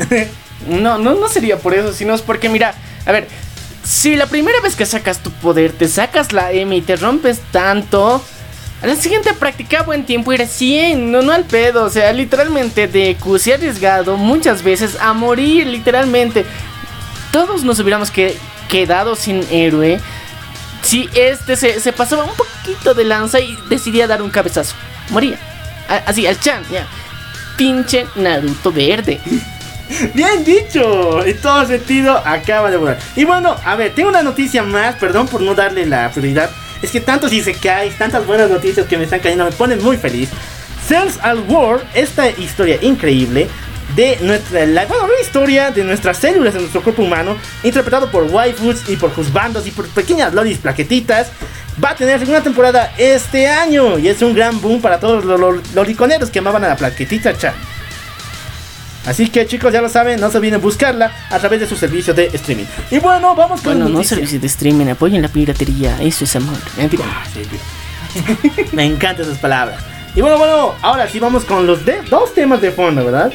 [0.68, 2.74] No, no, no sería por eso, sino es porque, mira,
[3.06, 3.28] a ver,
[3.88, 7.40] si la primera vez que sacas tu poder te sacas la M y te rompes
[7.52, 8.22] tanto,
[8.82, 12.88] a la siguiente practica buen tiempo y recién, no, no al pedo, o sea, literalmente
[12.88, 16.46] Deku se ha arriesgado muchas veces a morir, literalmente.
[17.32, 18.36] Todos nos hubiéramos que,
[18.68, 20.00] quedado sin héroe
[20.84, 24.76] si este se, se pasaba un poquito de lanza y decidía dar un cabezazo.
[25.10, 25.38] Moría.
[25.90, 26.86] A- así, al chan, ya.
[27.58, 29.20] Pinche Naruto verde.
[30.14, 33.00] Bien dicho, en todo sentido acaba de volar.
[33.16, 36.50] Y bueno, a ver, tengo una noticia más, perdón por no darle la prioridad.
[36.82, 40.30] Es que tantos Isekais, tantas buenas noticias que me están cayendo, me ponen muy feliz.
[40.88, 43.48] Cells al War, esta historia increíble
[43.96, 48.24] de nuestra, la, bueno, una historia de nuestras células de nuestro cuerpo humano, interpretado por
[48.24, 51.32] waifus y por juzbandos y por pequeñas lolis plaquetitas.
[51.84, 55.74] Va a tener segunda temporada este año y es un gran boom para todos los,
[55.76, 57.54] loriconeros que amaban a la plaquetita chan.
[59.08, 62.14] Así que chicos, ya lo saben, no se olviden buscarla a través de su servicio
[62.14, 62.66] de streaming.
[62.92, 66.58] Y bueno, vamos con Bueno, no servicios de streaming, apoyen la piratería, eso es amor.
[66.76, 67.06] Mentira.
[67.08, 67.24] Ah.
[68.74, 69.82] Me encantan esas palabras.
[70.16, 73.32] Y bueno, bueno, ahora sí vamos con los de- dos temas de fondo, ¿verdad?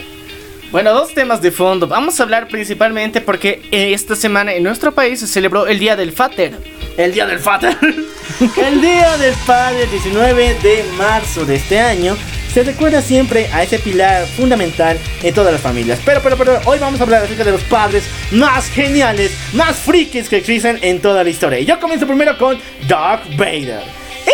[0.73, 1.87] Bueno, dos temas de fondo.
[1.87, 5.97] Vamos a hablar principalmente porque eh, esta semana en nuestro país se celebró el Día
[5.97, 6.59] del Fater.
[6.97, 7.77] El día del padre.
[8.57, 12.17] el día del padre, 19 de marzo de este año.
[12.53, 15.99] Se recuerda siempre a ese pilar fundamental en todas las familias.
[16.05, 20.29] Pero, pero, pero, hoy vamos a hablar acerca de los padres más geniales, más frikis
[20.29, 21.59] que existen en toda la historia.
[21.61, 23.81] Y yo comienzo primero con Darth Vader.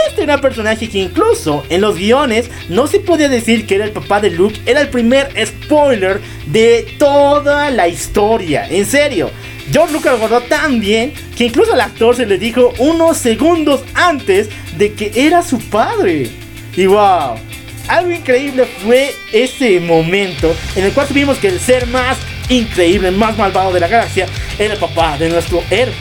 [0.09, 3.85] Este era un personaje que incluso en los guiones no se podía decir que era
[3.85, 8.67] el papá de Luke, era el primer spoiler de toda la historia.
[8.69, 9.31] En serio,
[9.71, 13.85] George Lucas lo guardó tan bien que incluso al actor se le dijo unos segundos
[13.95, 16.31] antes de que era su padre.
[16.77, 17.37] Y wow,
[17.89, 22.17] algo increíble fue ese momento en el cual tuvimos que el ser más
[22.49, 24.27] increíble, más malvado de la galaxia,
[24.59, 25.95] era el papá de nuestro héroe.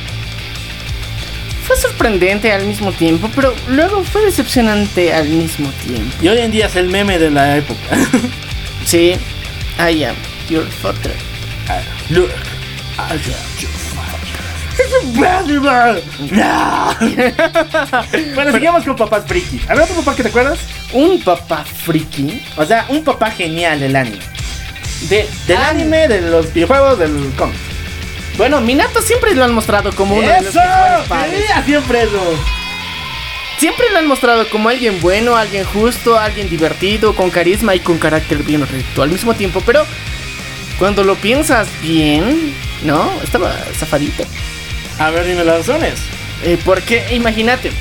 [1.66, 6.16] Fue sorprendente al mismo tiempo, pero luego fue decepcionante al mismo tiempo.
[6.22, 7.80] Y hoy en día es el meme de la época.
[8.86, 9.16] Sí,
[9.78, 10.16] I am
[10.48, 11.12] your father.
[12.10, 12.30] Look,
[12.98, 13.20] I am
[13.60, 14.18] your father.
[14.80, 15.02] It's a.
[16.32, 16.96] No.
[18.34, 19.60] bueno, sigamos con papás friki.
[19.68, 20.60] ¿Habrá otro papá que te acuerdas?
[20.94, 24.24] Un papá friki O sea, un papá genial del anime.
[25.10, 27.58] de Del anime, de los videojuegos, del cómic.
[28.38, 31.46] Bueno, Minato siempre lo han mostrado como uno de los mejores padres.
[31.66, 32.22] Siempre eso.
[33.58, 37.98] Siempre lo han mostrado como alguien bueno, alguien justo, alguien divertido, con carisma y con
[37.98, 39.64] carácter bien recto al mismo tiempo.
[39.66, 39.84] Pero
[40.78, 43.12] cuando lo piensas bien, ¿no?
[43.24, 44.24] Estaba zafadito.
[45.00, 45.96] A ver, dime las razones.
[46.44, 47.72] Eh, porque imagínate,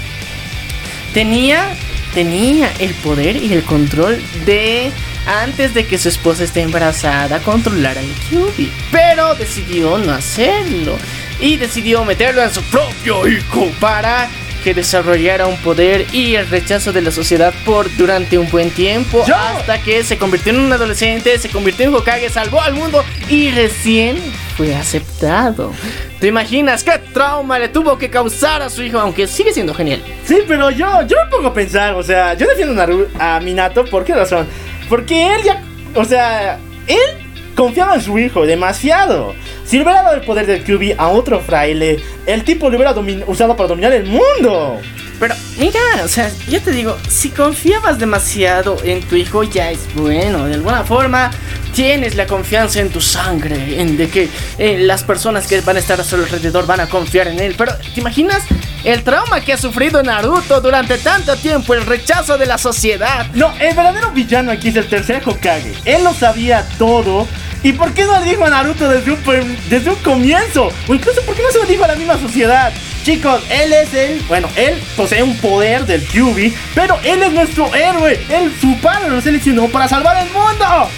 [1.12, 1.76] tenía,
[2.16, 4.90] tenía el poder y el control de,
[5.26, 8.70] antes de que su esposa esté embarazada, controlar al QB.
[8.90, 10.96] Pero decidió no hacerlo.
[11.40, 14.30] Y decidió meterlo en su propio hijo para
[14.66, 19.24] que desarrollara un poder y el rechazo de la sociedad por durante un buen tiempo
[19.24, 19.36] ¡Yo!
[19.36, 23.52] hasta que se convirtió en un adolescente, se convirtió en Hokage, salvó al mundo y
[23.52, 24.16] recién
[24.56, 25.72] fue aceptado.
[26.18, 30.02] ¿Te imaginas qué trauma le tuvo que causar a su hijo aunque sigue siendo genial?
[30.24, 34.04] Sí, pero yo, yo me pongo a pensar, o sea, yo defiendo a, Minato, ¿por
[34.04, 34.48] qué razón?
[34.88, 35.62] Porque él ya,
[35.94, 39.32] o sea, él confiaba en su hijo demasiado.
[39.66, 42.94] Si le hubiera dado el poder del QB a otro fraile, el tipo lo hubiera
[43.26, 44.80] usado para dominar el mundo.
[45.18, 49.80] Pero mira, o sea, yo te digo, si confiabas demasiado en tu hijo ya es
[49.94, 51.30] bueno, de alguna forma
[51.74, 55.78] tienes la confianza en tu sangre, en de que eh, las personas que van a
[55.78, 57.54] estar a su alrededor van a confiar en él.
[57.56, 58.44] Pero ¿te imaginas
[58.84, 63.26] el trauma que ha sufrido Naruto durante tanto tiempo, el rechazo de la sociedad?
[63.34, 65.74] No, el verdadero villano aquí es el tercer Hokage.
[65.84, 67.26] Él lo sabía todo.
[67.66, 70.68] ¿Y por qué no le dijo a Naruto desde un, desde un comienzo?
[70.86, 72.72] O incluso, ¿por qué no se lo dijo a la misma sociedad?
[73.02, 74.20] Chicos, él es el.
[74.28, 78.24] Bueno, él posee un poder del QB, pero él es nuestro héroe.
[78.28, 80.88] Él, su padre lo seleccionó para salvar el mundo.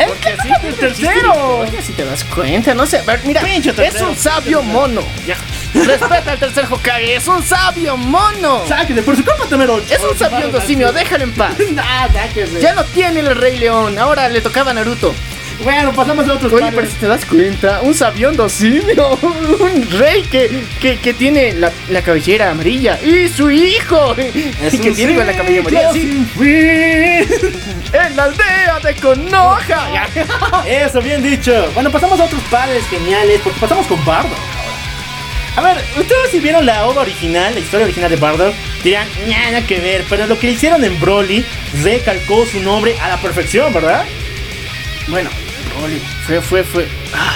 [0.00, 1.58] Es así el tercero.
[1.58, 2.98] Oye, si te das cuenta, no sé.
[2.98, 5.02] a ver, Mira, es un sabio mono.
[5.74, 8.66] Respeta al tercer Hokage, es un sabio mono.
[8.66, 11.54] Sáquese, por su culpa también Es un sabiondo simio, déjalo en paz.
[11.72, 12.08] Nah.
[12.60, 15.14] Ya no tiene el Rey León, ahora le tocaba a Naruto.
[15.62, 20.22] Bueno, pasamos a otros Oye, pero si te das cuenta, un sabiondo simio, un rey
[20.22, 25.14] que, que, que tiene la, la cabellera amarilla y su hijo, Es y que tiene
[25.14, 26.26] con la cabellera amarilla, sí,
[27.92, 29.60] en la aldea de Konoha.
[29.92, 30.08] Ya.
[30.66, 31.70] Eso, bien dicho.
[31.74, 34.72] Bueno, pasamos a otros padres geniales, porque pasamos con Bardock ahora.
[35.54, 39.50] A ver, ustedes si vieron la obra original, la historia original de Bardock, dirán, "Ña,
[39.50, 41.44] nada que ver, pero lo que hicieron en Broly
[41.82, 44.04] recalcó su nombre a la perfección, ¿verdad?
[45.08, 45.28] Bueno,
[46.26, 46.88] Fue, fue, fue.
[47.14, 47.34] ah,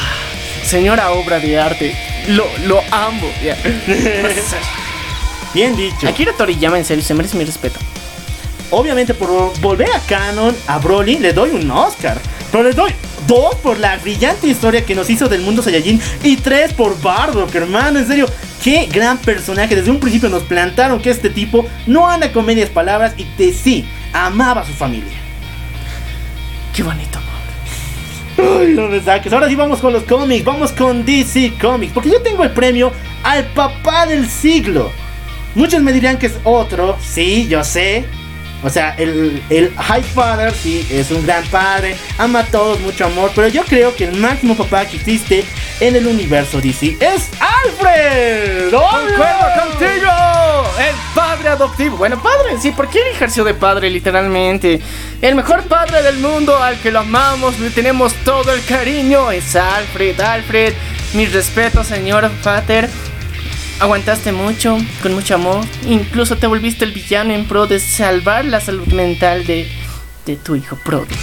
[0.65, 1.97] señora obra de arte.
[2.29, 3.29] Lo, lo amo.
[5.55, 6.09] Bien dicho.
[6.09, 7.79] Akira Toriyama, en serio, se merece mi respeto.
[8.71, 12.19] Obviamente por volver a canon a Broly le doy un Oscar.
[12.51, 12.93] Pero le doy
[13.27, 17.55] dos por la brillante historia que nos hizo del mundo Saiyajin y tres por Bardock,
[17.55, 17.99] hermano.
[17.99, 18.27] En serio,
[18.63, 19.77] qué gran personaje.
[19.77, 23.53] Desde un principio nos plantaron que este tipo no anda con medias palabras y de
[23.53, 25.13] sí amaba a su familia.
[26.75, 27.21] Qué bonito.
[28.39, 29.33] Ay, no me saques.
[29.33, 30.45] Ahora sí vamos con los cómics.
[30.45, 31.93] Vamos con DC Comics.
[31.93, 34.91] Porque yo tengo el premio al papá del siglo.
[35.55, 36.97] Muchos me dirán que es otro.
[37.01, 38.05] Sí, yo sé.
[38.63, 41.97] O sea, el, el High Father, sí, es un gran padre.
[42.19, 43.31] Ama a todos, mucho amor.
[43.35, 45.45] Pero yo creo que el máximo papá que existe
[45.81, 48.71] en el universo DC es Alfred.
[48.71, 50.11] ¡Concuerdo contigo!
[50.79, 51.97] El padre adoptivo.
[51.97, 54.81] Bueno, padre, sí, porque él ejerció de padre, literalmente.
[55.21, 59.31] El mejor padre del mundo al que lo amamos, le tenemos todo el cariño.
[59.31, 60.73] Es Alfred, Alfred.
[61.15, 62.89] Mis respetos, señor Pater.
[63.79, 65.65] Aguantaste mucho, con mucho amor.
[65.87, 69.69] Incluso te volviste el villano en pro de salvar la salud mental de,
[70.25, 71.21] de tu hijo pródigo.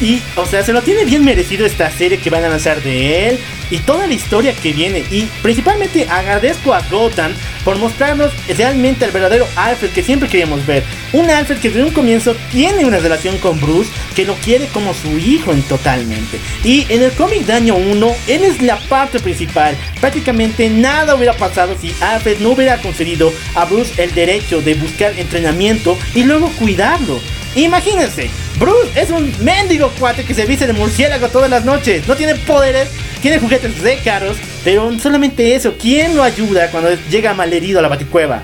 [0.00, 3.28] Y, o sea, se lo tiene bien merecido esta serie que van a lanzar de
[3.28, 3.38] él
[3.70, 5.04] y toda la historia que viene.
[5.10, 7.32] Y principalmente agradezco a Gotham
[7.64, 10.82] por mostrarnos realmente el verdadero Alfred que siempre queríamos ver.
[11.12, 14.94] Un Alfred que desde un comienzo tiene una relación con Bruce que lo quiere como
[14.94, 16.38] su hijo en totalmente.
[16.64, 19.76] Y en el cómic de año 1, él es la parte principal.
[20.00, 25.18] Prácticamente nada hubiera pasado si Alfred no hubiera concedido a Bruce el derecho de buscar
[25.18, 27.20] entrenamiento y luego cuidarlo.
[27.56, 28.30] Imagínense,
[28.60, 32.06] Bruce es un mendigo cuate que se viste de murciélago todas las noches.
[32.06, 32.90] No tiene poderes,
[33.22, 35.74] tiene juguetes de caros, pero solamente eso.
[35.80, 38.42] ¿Quién lo ayuda cuando llega malherido a la baticueva?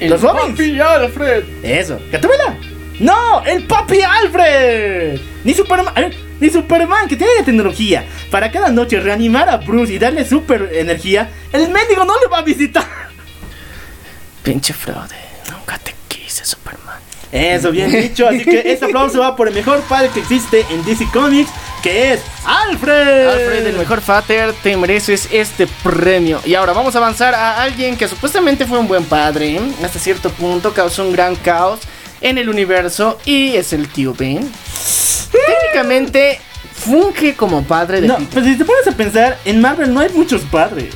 [0.00, 0.50] ¿Los Robins?
[0.50, 1.42] papi Alfred.
[1.64, 2.56] Eso, ¿Gatúbela?
[3.00, 3.44] ¡No!
[3.44, 5.18] ¡El papi Alfred!
[5.42, 9.92] Ni Superman, ver, ni Superman, que tiene la tecnología para cada noche reanimar a Bruce
[9.92, 11.28] y darle super energía.
[11.52, 12.86] El mendigo no le va a visitar.
[14.44, 15.16] Pinche fraude.
[15.50, 17.00] Nunca te quise, Superman.
[17.30, 18.26] Eso, bien dicho.
[18.26, 21.50] Así que este aplauso va por el mejor padre que existe en DC Comics,
[21.82, 23.28] que es Alfred.
[23.28, 26.40] Alfred, el mejor Fater, te mereces este premio.
[26.46, 29.56] Y ahora vamos a avanzar a alguien que supuestamente fue un buen padre.
[29.56, 29.60] ¿eh?
[29.84, 31.80] Hasta cierto punto causó un gran caos
[32.20, 34.50] en el universo y es el tío Ben.
[35.30, 36.40] Técnicamente
[36.74, 38.30] funge como padre de No, Peter.
[38.32, 40.94] pues si te pones a pensar, en Marvel no hay muchos padres.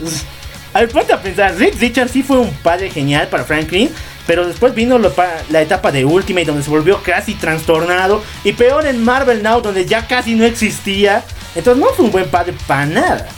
[0.72, 3.90] A ver, ponte a pensar, Rick Richards sí fue un padre genial para Franklin,
[4.26, 9.02] pero después vino la etapa de Ultimate donde se volvió casi trastornado, y peor en
[9.02, 11.24] Marvel Now donde ya casi no existía.
[11.54, 13.28] Entonces no fue un buen padre para nada.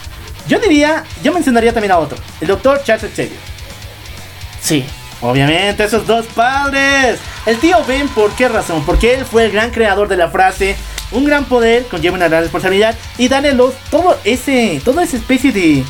[0.47, 3.33] Yo diría, yo mencionaría también a otro, el doctor Charles Xavier.
[4.61, 4.85] Sí.
[5.21, 7.19] Obviamente, esos dos padres.
[7.47, 8.85] El tío Ben, ¿por qué razón?
[8.85, 10.77] Porque él fue el gran creador de la frase.
[11.13, 12.95] Un gran poder conlleva una gran responsabilidad.
[13.17, 15.85] Y darle los, todo ese, toda esa especie de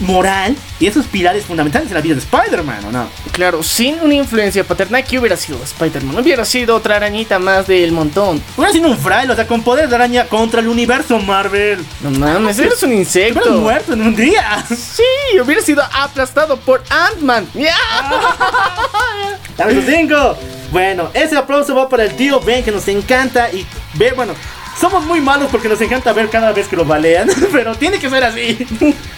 [0.00, 3.08] moral y esos pilares fundamentales en la vida de Spider-Man, ¿o no?
[3.32, 6.18] Claro, sin una influencia paterna, ¿qué hubiera sido Spider-Man?
[6.18, 8.42] Hubiera sido otra arañita más del montón.
[8.56, 11.84] Hubiera sido un fraile, o sea, con poder de araña contra el universo Marvel.
[12.00, 13.50] No mames, eres un Hubiera insecto.
[13.52, 14.64] muerto en un día.
[14.68, 17.48] Sí, hubiera sido aplastado por Ant-Man.
[19.56, 20.36] Dame sus cinco.
[20.70, 24.34] Bueno, ese aplauso va para el tío Ben que nos encanta y ver, bueno,
[24.78, 28.08] somos muy malos porque nos encanta ver cada vez que lo balean, pero tiene que
[28.08, 28.66] ser así.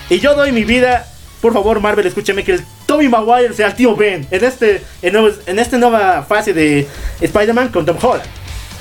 [0.08, 1.06] y yo doy mi vida,
[1.40, 5.16] por favor Marvel, escúchame que el Tommy Maguire sea el tío Ben en este en,
[5.46, 6.88] en esta nueva fase de
[7.20, 8.28] Spider-Man con Tom Holland.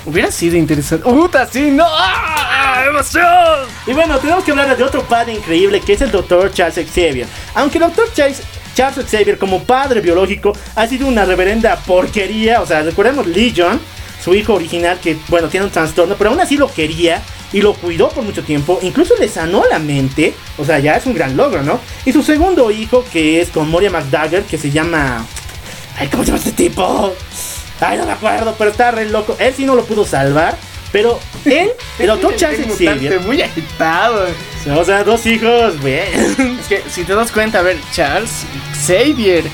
[0.06, 1.04] Hubiera sido interesante.
[1.04, 1.70] ¡Puta, sí!
[1.70, 1.84] ¡No!
[1.86, 2.84] ¡Ah!
[2.88, 3.68] ¡Emoción!
[3.86, 6.50] Y bueno, tenemos que hablar de otro padre increíble que es el Dr.
[6.52, 7.26] Charles Xavier.
[7.54, 8.10] Aunque el Dr.
[8.14, 8.42] Charles,
[8.74, 13.78] Charles Xavier como padre biológico ha sido una reverenda porquería, o sea, recordemos Legion,
[14.22, 17.74] su hijo original que, bueno, tiene un trastorno, pero aún así lo quería y lo
[17.74, 21.36] cuidó por mucho tiempo, incluso le sanó la mente, o sea, ya es un gran
[21.36, 21.80] logro, ¿no?
[22.04, 25.26] Y su segundo hijo que es con Moria McDagger, que se llama...
[25.96, 27.14] Ay, ¿cómo se llama este tipo?
[27.80, 29.36] Ay, no me acuerdo, pero está re loco.
[29.38, 30.56] Él sí no lo pudo salvar,
[30.92, 32.36] pero él, el.
[32.36, 33.20] Charles Xavier...
[33.20, 34.26] muy agitado.
[34.76, 36.04] O sea, dos hijos, bien.
[36.60, 38.44] Es que si te das cuenta, a ver, Charles
[38.86, 39.44] Xavier.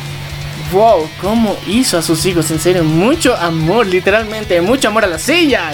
[0.73, 5.19] Wow, cómo hizo a sus hijos, en serio, mucho amor, literalmente, mucho amor a la
[5.19, 5.71] silla.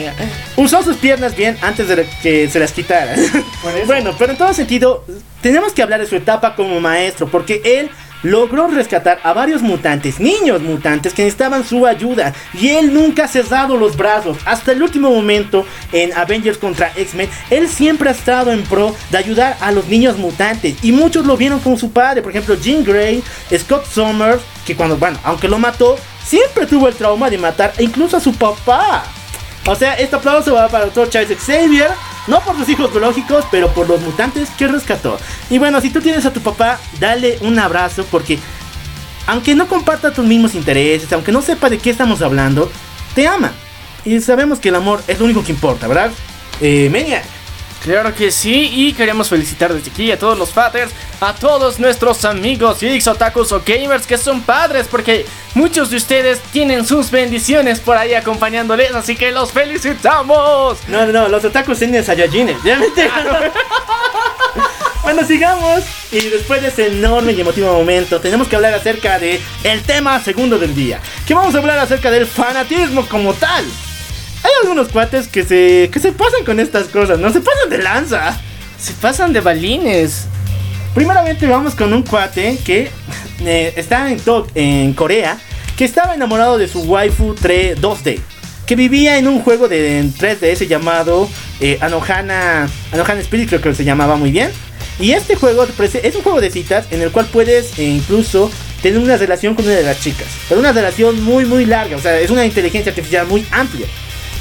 [0.57, 3.15] Usó sus piernas bien antes de que se las quitara.
[3.87, 5.05] Bueno, pero en todo sentido,
[5.41, 7.91] tenemos que hablar de su etapa como maestro, porque él
[8.23, 13.29] logró rescatar a varios mutantes, niños mutantes que necesitaban su ayuda, y él nunca ha
[13.29, 14.39] cerrado los brazos.
[14.45, 19.19] Hasta el último momento en Avengers contra X-Men, él siempre ha estado en pro de
[19.19, 22.85] ayudar a los niños mutantes, y muchos lo vieron como su padre, por ejemplo, Jean
[22.85, 23.23] Grey,
[23.57, 28.17] Scott Summers, que cuando, bueno, aunque lo mató, siempre tuvo el trauma de matar incluso
[28.17, 29.05] a su papá.
[29.67, 31.09] O sea, este aplauso va para el Dr.
[31.09, 31.91] Charles Xavier.
[32.27, 35.19] No por sus hijos biológicos, pero por los mutantes que rescató.
[35.51, 38.39] Y bueno, si tú tienes a tu papá, dale un abrazo porque
[39.27, 42.71] aunque no comparta tus mismos intereses, aunque no sepa de qué estamos hablando,
[43.15, 43.53] te ama.
[44.05, 46.11] Y sabemos que el amor es lo único que importa, ¿verdad?
[46.61, 47.23] Eh, Menia.
[47.83, 52.25] Claro que sí, y queremos felicitar desde aquí a todos los fathers, a todos nuestros
[52.25, 57.81] amigos geeks, otakus o gamers que son padres, porque muchos de ustedes tienen sus bendiciones
[57.81, 60.79] por ahí acompañándoles, así que los felicitamos.
[60.87, 62.87] No, no, no, los otakus tienen Saiyajines, ya me.
[65.03, 65.83] Bueno, sigamos.
[66.13, 70.21] Y después de ese enorme y emotivo momento, tenemos que hablar acerca de el tema
[70.21, 71.01] segundo del día.
[71.27, 73.65] Que vamos a hablar acerca del fanatismo como tal.
[74.43, 77.33] Hay algunos cuates que se, que se pasan con estas cosas, ¿no?
[77.33, 78.39] Se pasan de lanza.
[78.79, 80.27] Se pasan de balines.
[80.95, 82.91] Primeramente vamos con un cuate que
[83.41, 84.21] eh, está en,
[84.55, 85.39] en Corea,
[85.77, 88.21] que estaba enamorado de su waifu 3 2D,
[88.67, 91.29] que vivía en un juego de en 3DS llamado
[91.61, 94.51] eh, Anohana, Anohana Spirit, creo que se llamaba muy bien.
[95.01, 98.51] Y este juego es un juego de citas en el cual puedes eh, incluso
[98.83, 102.01] tener una relación con una de las chicas, pero una relación muy muy larga, o
[102.01, 103.87] sea, es una inteligencia artificial muy amplia.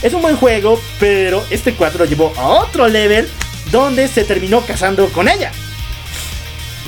[0.01, 3.29] Es un buen juego, pero este cuate lo llevó a otro level
[3.71, 5.51] donde se terminó casando con ella.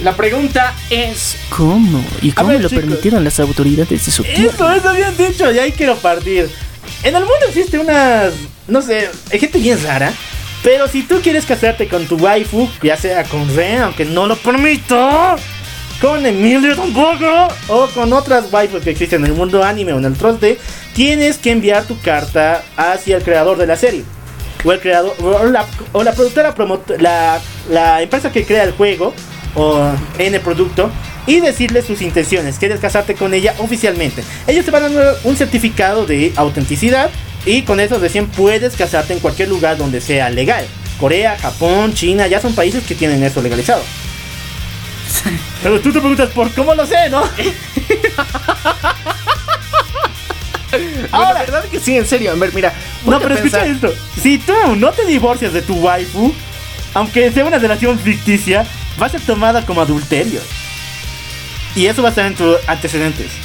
[0.04, 2.04] La pregunta es ¿cómo?
[2.22, 2.84] ¿Y cómo ver, lo chicos.
[2.84, 4.52] permitieron las autoridades de su tierra?
[4.54, 6.50] Eso, eso bien dicho, y ahí quiero partir.
[7.04, 8.34] En el mundo existe unas,
[8.68, 10.12] no sé, hay gente bien rara.
[10.64, 14.36] Pero si tú quieres casarte con tu waifu, ya sea con Ren, aunque no lo
[14.38, 15.36] permito,
[16.04, 20.04] con Emilio tampoco, o con otras waifus que existen en el mundo anime o en
[20.04, 20.58] el 3D,
[20.94, 24.04] tienes que enviar tu carta hacia el creador de la serie.
[24.66, 26.54] O el creador, o la, o la productora,
[27.00, 27.40] la,
[27.70, 29.14] la empresa que crea el juego,
[29.56, 30.92] o en el producto,
[31.26, 32.60] y decirle sus intenciones.
[32.60, 34.26] Quieres casarte con ella oficialmente.
[34.46, 37.12] Ellos te van a dar un certificado de autenticidad
[37.46, 40.66] y con eso recién puedes casarte en cualquier lugar donde sea legal.
[41.00, 43.84] Corea, Japón, China, ya son países que tienen eso legalizado.
[45.64, 47.24] Pero tú te preguntas por cómo lo sé, ¿no?
[51.12, 52.32] Ahora, la verdad que sí, en serio.
[52.32, 52.74] A ver, mira.
[53.06, 53.90] No, pero a escucha pensar.
[53.92, 54.02] esto.
[54.22, 56.34] Si tú no te divorcias de tu waifu,
[56.96, 58.66] aunque sea una relación ficticia,
[59.02, 60.42] va a ser tomada como adulterio.
[61.76, 63.28] Y eso va a estar en tus antecedentes.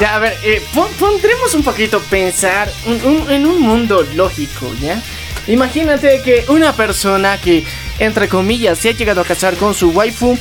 [0.00, 4.72] Ya, a ver, eh, pon- pondremos un poquito pensar un- un- en un mundo lógico,
[4.80, 5.00] ¿ya?
[5.48, 7.64] Imagínate que una persona que,
[7.98, 10.38] entre comillas, se ha llegado a casar con su waifu,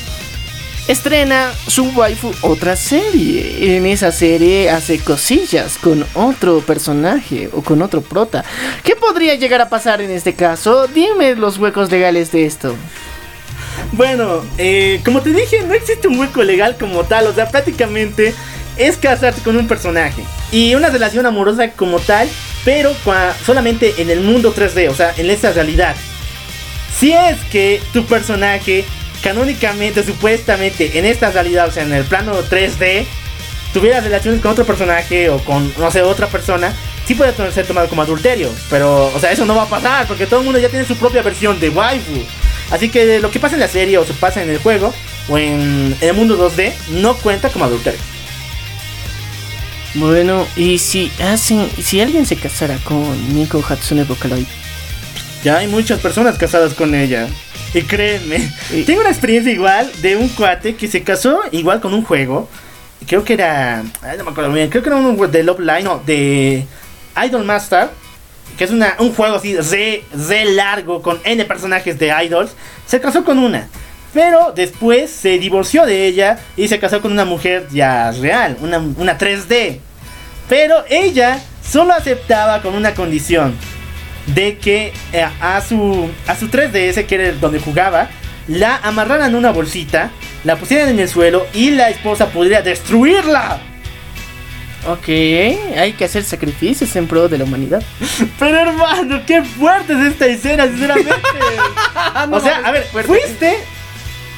[0.87, 3.75] estrena su waifu otra serie.
[3.77, 8.43] En esa serie hace cosillas con otro personaje o con otro prota.
[8.83, 10.87] ¿Qué podría llegar a pasar en este caso?
[10.87, 12.75] Dime los huecos legales de esto.
[13.91, 17.27] Bueno, eh, como te dije, no existe un hueco legal como tal.
[17.27, 18.33] O sea, prácticamente
[18.77, 20.23] es casarte con un personaje.
[20.51, 22.27] Y una relación amorosa como tal,
[22.63, 22.93] pero
[23.45, 25.95] solamente en el mundo 3D, o sea, en esa realidad.
[26.99, 28.83] Si es que tu personaje,
[29.21, 33.05] canónicamente, supuestamente, en esta realidad, o sea, en el plano 3D,
[33.73, 36.73] tuviera relaciones con otro personaje o con, no sé, otra persona,
[37.05, 38.51] sí puede ser tomado como adulterio.
[38.69, 40.97] Pero, o sea, eso no va a pasar porque todo el mundo ya tiene su
[40.97, 42.23] propia versión de waifu.
[42.71, 44.93] Así que lo que pasa en la serie o se pasa en el juego
[45.29, 47.99] o en, en el mundo 2D no cuenta como adulterio.
[49.93, 54.45] Bueno, y si hacen, si alguien se casara con Nico Hatsune Vocaloid,
[55.47, 57.25] Ya hay muchas personas casadas con ella.
[57.73, 61.93] Y créeme, Y- tengo una experiencia igual de un cuate que se casó igual con
[61.93, 62.49] un juego.
[63.07, 63.81] Creo que era.
[64.01, 64.69] ay, no me acuerdo bien.
[64.69, 66.67] Creo que era un de Love Line, no, de
[67.25, 67.87] Idol Master.
[68.57, 72.51] Que es una, un juego así re, re largo con N personajes de idols.
[72.85, 73.69] Se casó con una.
[74.13, 78.79] Pero después se divorció de ella y se casó con una mujer ya real, una,
[78.79, 79.79] una 3D.
[80.49, 83.55] Pero ella solo aceptaba con una condición
[84.27, 88.09] de que eh, a su a su 3DS que era donde jugaba
[88.47, 90.11] la amarraran en una bolsita,
[90.43, 93.59] la pusieran en el suelo y la esposa pudiera destruirla.
[94.87, 97.83] ok, hay que hacer sacrificios en pro de la humanidad.
[98.39, 101.11] Pero hermano, qué fuerte es esta escena, sinceramente.
[102.31, 103.57] o sea, a ver, fuiste,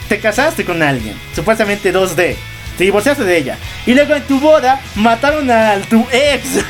[0.07, 2.35] te casaste con alguien, supuestamente 2D,
[2.77, 6.63] te divorciaste de ella y luego en tu boda mataron a tu ex.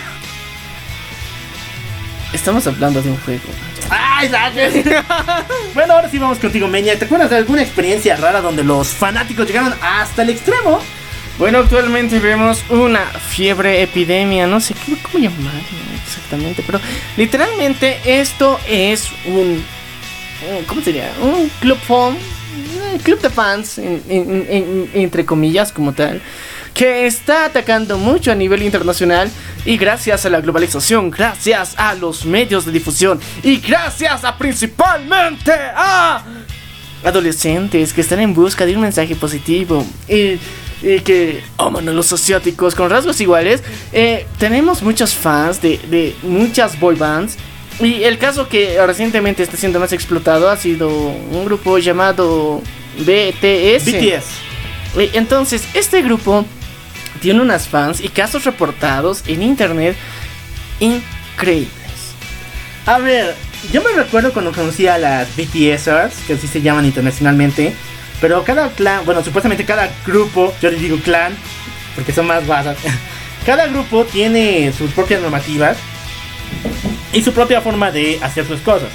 [2.34, 3.41] Estamos hablando de un juego.
[3.89, 4.30] ¡Ay,
[5.73, 6.95] bueno, ahora sí vamos contigo, Meña.
[6.95, 10.80] ¿Te acuerdas de alguna experiencia rara donde los fanáticos llegaron hasta el extremo?
[11.39, 15.61] Bueno, actualmente vemos una fiebre epidemia, no sé qué- cómo llamarlo
[16.05, 16.80] exactamente, pero
[17.15, 19.63] literalmente esto es un,
[20.57, 21.11] un- ¿cómo sería?
[21.21, 26.21] Un club fan, eh, club de fans, en- en- en- entre comillas como tal,
[26.80, 29.30] que está atacando mucho a nivel internacional
[29.65, 35.51] y gracias a la globalización, gracias a los medios de difusión y gracias a principalmente
[35.51, 36.23] a
[37.03, 40.39] adolescentes que están en busca de un mensaje positivo y,
[40.82, 43.61] y que aman a los asiáticos con rasgos iguales,
[43.91, 47.36] eh, tenemos muchos fans de, de muchas boy bands.
[47.82, 52.61] Y el caso que recientemente está siendo más explotado ha sido un grupo llamado
[52.99, 53.86] BTS.
[53.86, 55.13] BTS.
[55.13, 56.45] Entonces, este grupo
[57.22, 59.95] tiene unas fans y casos reportados en internet
[60.80, 61.70] increíbles.
[62.86, 63.36] A ver,
[63.72, 67.74] yo me recuerdo cuando conocí a las BTSers, que así se llaman internacionalmente.
[68.22, 71.34] Pero cada clan, bueno, supuestamente cada grupo, yo les digo clan,
[71.95, 72.78] porque son más basas.
[73.45, 75.78] Cada grupo tiene sus propias normativas
[77.13, 78.89] y su propia forma de hacer sus cosas.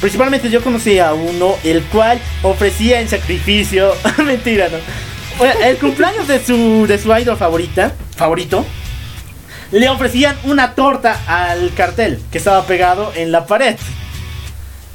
[0.00, 3.92] Principalmente yo conocí a uno el cual ofrecía en sacrificio,
[4.24, 4.78] mentira, no.
[5.40, 8.66] El cumpleaños de su de su favorita, favorito,
[9.70, 13.76] le ofrecían una torta al cartel que estaba pegado en la pared.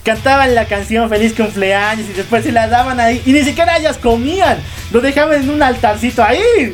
[0.03, 3.97] Cantaban la canción Feliz cumpleaños y después se la daban ahí y ni siquiera ellas
[3.97, 4.57] comían,
[4.91, 6.73] lo dejaban en un altarcito ahí.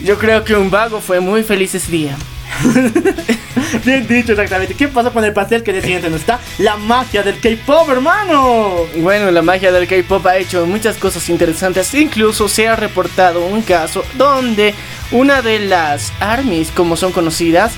[0.00, 2.16] Yo creo que un vago fue muy feliz ese día.
[3.84, 4.74] Bien dicho exactamente.
[4.74, 6.02] ¿Qué pasó con el pastel que decían?
[6.10, 8.86] No está la magia del K-pop, hermano.
[8.96, 11.92] Bueno, la magia del K-pop ha hecho muchas cosas interesantes.
[11.94, 14.74] Incluso se ha reportado un caso donde
[15.10, 17.72] una de las armies, como son conocidas,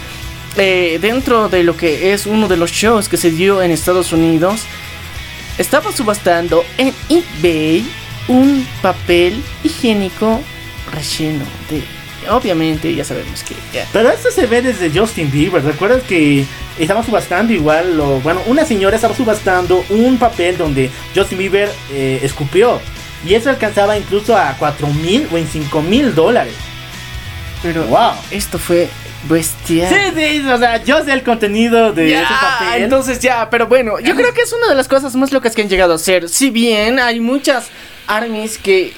[0.56, 4.12] eh, dentro de lo que es uno de los shows que se dio en Estados
[4.12, 4.62] Unidos,
[5.58, 7.86] estaba subastando en eBay
[8.28, 10.40] un papel higiénico
[10.92, 11.99] relleno de...
[12.28, 13.54] Obviamente, ya sabemos que...
[13.92, 15.64] Pero esto se ve desde Justin Bieber.
[15.64, 16.44] ¿Recuerdas que
[16.78, 17.96] estaba subastando igual?
[17.96, 22.80] Lo, bueno, una señora estaba subastando un papel donde Justin Bieber eh, escupió.
[23.26, 26.54] Y eso alcanzaba incluso a 4 mil o en 5 mil dólares.
[27.62, 28.12] Pero Wow.
[28.30, 28.88] esto fue
[29.28, 29.92] bestial.
[29.92, 32.82] Sí, sí, o sea, yo sé el contenido de Ya, ese papel.
[32.84, 35.60] entonces ya, pero bueno, yo creo que es una de las cosas más locas que
[35.60, 36.28] han llegado a ser.
[36.30, 37.66] Si bien hay muchas
[38.06, 38.94] armies que,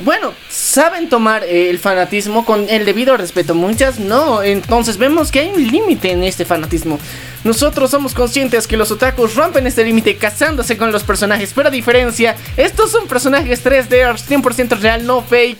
[0.00, 4.42] bueno, saben tomar eh, el fanatismo con el debido respeto, muchas no.
[4.42, 6.98] Entonces vemos que hay un límite en este fanatismo.
[7.44, 11.70] Nosotros somos conscientes que los otakus rompen este límite casándose con los personajes, pero a
[11.70, 15.58] diferencia, estos son personajes 3D 100% real, no fake,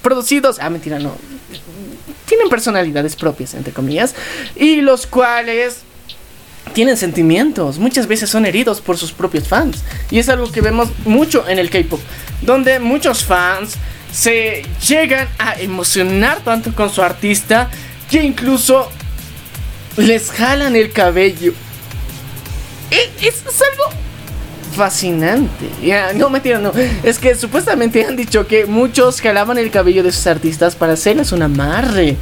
[0.00, 0.58] producidos.
[0.58, 1.12] Ah, mentira, no.
[2.26, 4.14] Tienen personalidades propias, entre comillas,
[4.56, 5.82] y los cuales
[6.72, 9.82] tienen sentimientos, muchas veces son heridos por sus propios fans.
[10.10, 12.00] Y es algo que vemos mucho en el K-Pop,
[12.42, 13.74] donde muchos fans
[14.12, 17.70] se llegan a emocionar tanto con su artista
[18.10, 18.90] que incluso
[19.96, 21.52] les jalan el cabello.
[22.90, 23.90] E- Es, algo
[24.76, 25.70] fascinante.
[25.82, 26.72] Ya, no, mentira, no.
[27.02, 31.32] Es que supuestamente han dicho que muchos jalaban el cabello de sus artistas para hacerles
[31.32, 32.16] un amarre.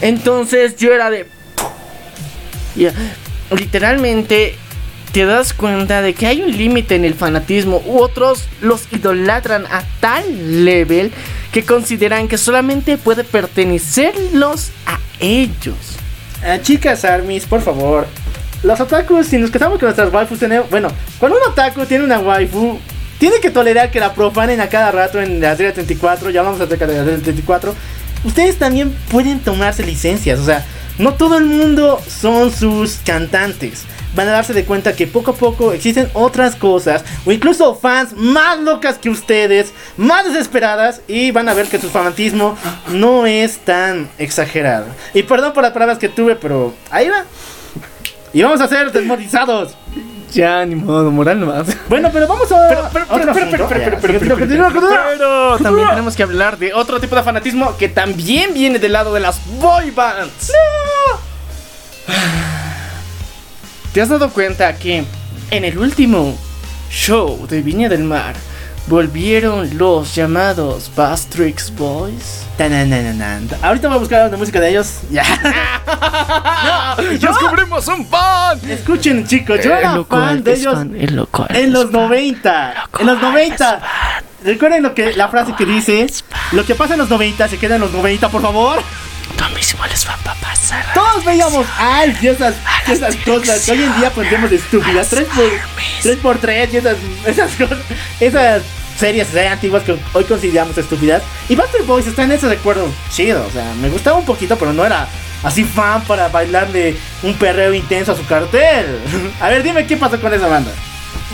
[0.00, 1.26] Entonces yo era de...
[3.50, 4.56] Literalmente
[5.14, 9.64] te das cuenta de que hay un límite en el fanatismo u otros los idolatran
[9.66, 11.12] a tal level
[11.52, 15.76] que consideran que solamente puede pertenecerlos a ellos.
[16.44, 18.08] Ah, chicas armies, por favor.
[18.64, 20.68] Los otakus, si nos casamos con nuestras waifus, tenemos.
[20.68, 20.88] Bueno,
[21.20, 22.80] cuando un otaku tiene una waifu,
[23.20, 26.30] tiene que tolerar que la profanen a cada rato en la serie 34.
[26.30, 27.72] Ya vamos acerca de la serie 34.
[28.24, 30.66] Ustedes también pueden tomarse licencias, o sea,
[30.98, 33.84] no todo el mundo son sus cantantes.
[34.14, 38.14] Van a darse de cuenta que poco a poco existen otras cosas, o incluso fans
[38.14, 42.56] más locas que ustedes, más desesperadas, y van a ver que su fanatismo
[42.88, 44.86] no es tan exagerado.
[45.12, 47.24] Y perdón por las palabras que tuve, pero ahí va.
[48.32, 49.76] Y vamos a ser desmoralizados.
[50.32, 51.68] Ya, ni modo, moral nomás.
[51.88, 52.68] Bueno, pero vamos a.
[52.68, 54.72] Pero, pero, pero, pero, pero, pero, pero, pero, continúa.
[54.72, 59.14] pero también tenemos que hablar de otro tipo de fanatismo que también viene del lado
[59.14, 60.50] de las boy bands.
[63.94, 65.04] ¿Te has dado cuenta que
[65.52, 66.36] en el último
[66.90, 68.34] show de Viña del Mar
[68.88, 72.44] volvieron los llamados Bastrix Boys?
[73.62, 74.98] Ahorita voy a buscar la música de ellos.
[75.12, 75.22] Ya.
[76.98, 78.58] ¡Descubrimos un fan!
[78.68, 82.88] Escuchen, chicos, yo era fan de ellos el loco en los 90.
[82.98, 83.80] En los 90.
[84.42, 86.04] Recuerden lo que la frase que dice,
[86.50, 88.82] lo que pasa en los 90 se queda en los 90, por favor.
[89.38, 90.94] Lo mismo les va a pasar.
[90.94, 92.54] Todos veíamos Alf y esas,
[92.86, 95.08] y esas cosas que hoy en día pondremos estúpidas.
[95.08, 95.50] 3 por,
[96.02, 97.78] 3 por 3 y esas, esas cosas.
[98.20, 98.62] Esas
[98.98, 101.22] series re antiguas que hoy consideramos estúpidas.
[101.48, 103.44] Y Buster Boys está en ese recuerdo chido.
[103.46, 105.08] O sea, me gustaba un poquito, pero no era
[105.42, 109.00] así fan para bailarle un perreo intenso a su cartel.
[109.40, 110.72] A ver, dime qué pasó con esa banda.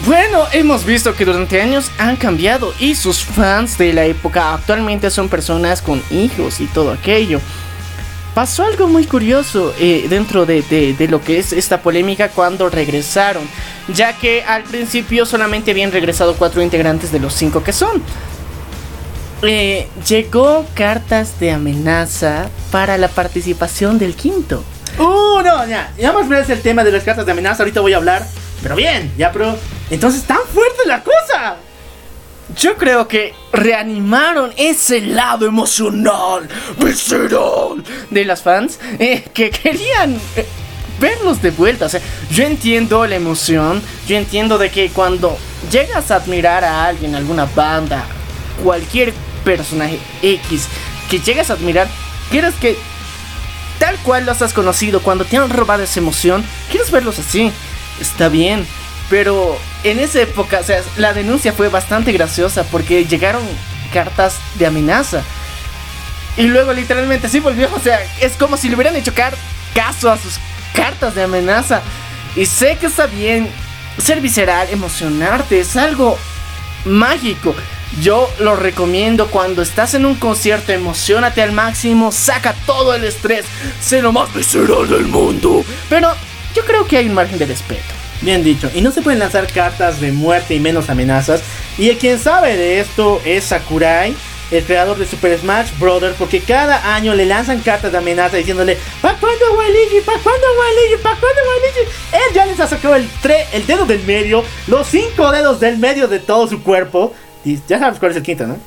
[0.07, 5.11] Bueno, hemos visto que durante años han cambiado y sus fans de la época actualmente
[5.11, 7.40] son personas con hijos y todo aquello.
[8.35, 13.43] Pasó algo muy curioso eh, dentro de, de- lo que es esta polémica cuando regresaron,
[13.93, 18.03] ya que al principio solamente habían regresado cuatro integrantes de los cinco que son.
[19.43, 24.62] Eh, llegó cartas de amenaza para la participación del quinto.
[24.99, 25.93] Uh, no, ya.
[25.99, 27.62] Ya más ves el tema de las cartas de amenaza.
[27.62, 28.26] Ahorita voy a hablar.
[28.62, 29.57] Pero bien, ya, pero.
[29.89, 31.57] Entonces, tan fuerte la cosa.
[32.57, 36.48] Yo creo que reanimaron ese lado emocional,
[36.78, 40.46] visceral de las fans eh, que querían eh,
[40.98, 41.86] verlos de vuelta.
[41.86, 45.36] O sea, yo entiendo la emoción, yo entiendo de que cuando
[45.70, 48.05] llegas a admirar a alguien, alguna banda,
[48.62, 49.12] cualquier
[49.44, 50.66] personaje X
[51.09, 51.88] que llegas a admirar,
[52.30, 52.76] quieres que
[53.78, 57.51] tal cual los has conocido, cuando te han robado esa emoción, quieres verlos así.
[58.01, 58.66] Está bien,
[59.09, 63.43] pero en esa época, o sea, la denuncia fue bastante graciosa porque llegaron
[63.93, 65.22] cartas de amenaza.
[66.37, 69.12] Y luego literalmente sí volvió, o sea, es como si le hubieran hecho
[69.74, 70.39] caso a sus
[70.74, 71.83] cartas de amenaza.
[72.37, 73.49] Y sé que está bien
[73.99, 76.18] ser visceral, emocionarte, es algo
[76.85, 77.55] mágico.
[78.01, 83.45] Yo lo recomiendo cuando estás en un concierto, emocionate al máximo, saca todo el estrés,
[83.81, 85.64] sé lo más visceral del mundo.
[85.89, 86.14] Pero
[86.55, 87.99] yo creo que hay un margen de respeto.
[88.23, 88.71] Bien dicho.
[88.75, 91.43] Y no se pueden lanzar cartas de muerte y menos amenazas.
[91.79, 94.14] Y quien sabe de esto es Sakurai,
[94.51, 96.03] el creador de Super Smash Bros.
[96.18, 100.01] Porque cada año le lanzan cartas de amenaza diciéndole: ¿Para cuándo Waluigi?
[100.05, 101.03] ¿Para cuándo Waluigi?
[101.03, 101.93] ¿Para cuándo Waluigi?
[102.12, 105.79] Él ya les ha sacado el, tre- el dedo del medio, los cinco dedos del
[105.79, 107.14] medio de todo su cuerpo.
[107.43, 108.59] Y ya sabes cuál es el quinto, ¿no?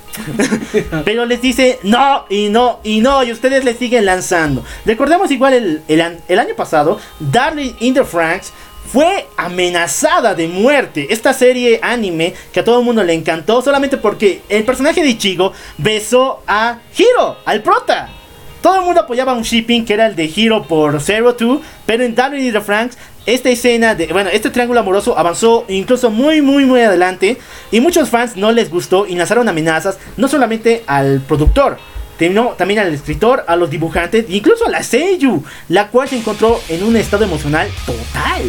[1.05, 4.63] Pero les dice no y no y no y ustedes le siguen lanzando.
[4.83, 8.51] Recordemos igual el, el el año pasado, Darling in the Franks
[8.91, 11.07] fue amenazada de muerte.
[11.09, 15.09] Esta serie anime que a todo el mundo le encantó solamente porque el personaje de
[15.09, 18.09] Ichigo besó a Hiro, al prota.
[18.61, 22.03] Todo el mundo apoyaba un shipping que era el de Hiro por Zero Two, pero
[22.03, 26.41] en Darling in the Franks esta escena de, bueno, este triángulo amoroso avanzó incluso muy,
[26.41, 27.37] muy, muy adelante
[27.71, 31.77] y muchos fans no les gustó y lanzaron amenazas no solamente al productor,
[32.19, 36.59] sino también al escritor, a los dibujantes, incluso a la Seiyu, la cual se encontró
[36.69, 38.43] en un estado emocional total.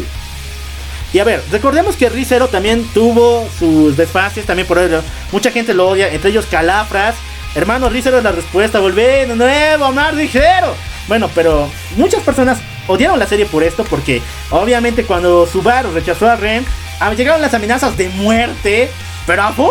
[1.15, 5.01] Y a ver, recordemos que Rizero también tuvo sus desfases, también por ello.
[5.31, 7.15] Mucha gente lo odia, entre ellos Calafras.
[7.55, 10.75] Hermano Rizero es la respuesta, volver de nuevo, más ligero.
[11.07, 16.35] Bueno, pero muchas personas odiaron la serie por esto, porque obviamente cuando Subaru rechazó a
[16.35, 16.65] Ren,
[16.99, 18.91] ah, llegaron las amenazas de muerte,
[19.25, 19.69] pero a full.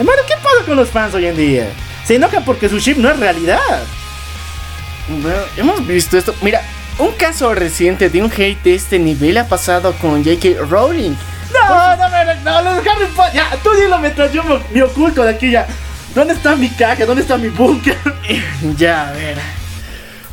[0.00, 1.68] Hermano, ¿qué pasa con los fans hoy en día?
[2.04, 3.84] Se enojan porque su ship no es realidad.
[5.56, 6.34] Hemos visto esto.
[6.42, 6.60] Mira,
[7.00, 10.62] un caso reciente de un hate de este nivel ha pasado con J.K.
[10.68, 11.14] Rowling.
[11.52, 13.34] No, no, no, no, no, Harry Potter.
[13.34, 15.66] Ya, tú dilo mientras yo me, me oculto de aquí ya.
[16.14, 17.06] ¿Dónde está mi caja?
[17.06, 17.96] ¿Dónde está mi búnker?
[18.76, 19.38] ya, a ver.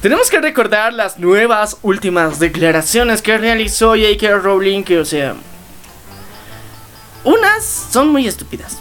[0.02, 4.38] Tenemos que recordar las nuevas últimas declaraciones que realizó J.K.
[4.38, 5.36] Rowling, que o sea...
[7.24, 8.78] Unas son muy estúpidas.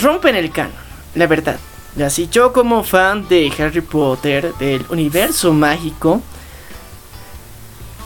[0.00, 0.72] Rompen el canon,
[1.14, 1.58] la verdad.
[2.04, 6.22] Así yo como fan de Harry Potter, del universo mágico,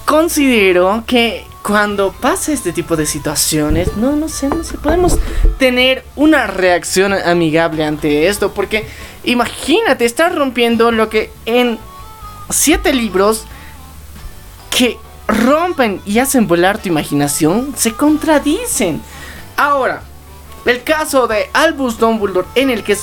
[0.07, 5.19] considero que cuando pasa este tipo de situaciones, no, no sé, no sé, podemos
[5.59, 8.87] tener una reacción amigable ante esto, porque
[9.25, 11.79] imagínate, estás rompiendo lo que en
[12.49, 13.45] siete libros
[14.71, 14.97] que
[15.27, 19.03] rompen y hacen volar tu imaginación se contradicen.
[19.57, 20.03] Ahora,
[20.67, 22.97] el caso de Albus Dumbledore en el que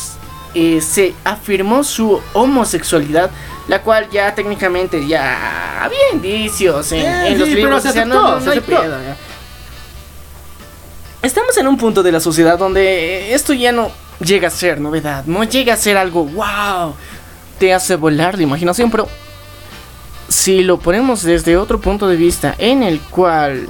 [0.54, 3.32] eh, se afirmó su homosexualidad,
[3.68, 7.84] la cual ya técnicamente ya había indicios en, Eh, en los sí, libros.
[7.84, 9.18] ya.
[11.22, 15.24] Estamos en un punto de la sociedad donde esto ya no llega a ser novedad,
[15.26, 16.94] no llega a ser algo wow,
[17.60, 19.08] te hace volar la imaginación, pero
[20.28, 23.70] si lo ponemos desde otro punto de vista en el cual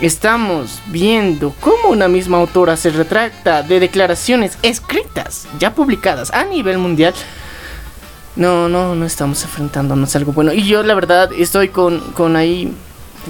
[0.00, 6.78] estamos viendo cómo una misma autora se retracta de declaraciones escritas, ya publicadas a nivel
[6.78, 7.14] mundial,
[8.36, 10.52] no, no, no estamos enfrentándonos a algo bueno.
[10.52, 12.74] Y yo la verdad estoy con, con ahí,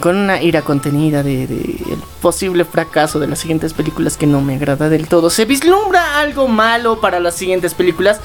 [0.00, 4.54] con una ira contenida de, el posible fracaso de las siguientes películas que no me
[4.54, 5.28] agrada del todo.
[5.28, 8.20] Se vislumbra algo malo para las siguientes películas,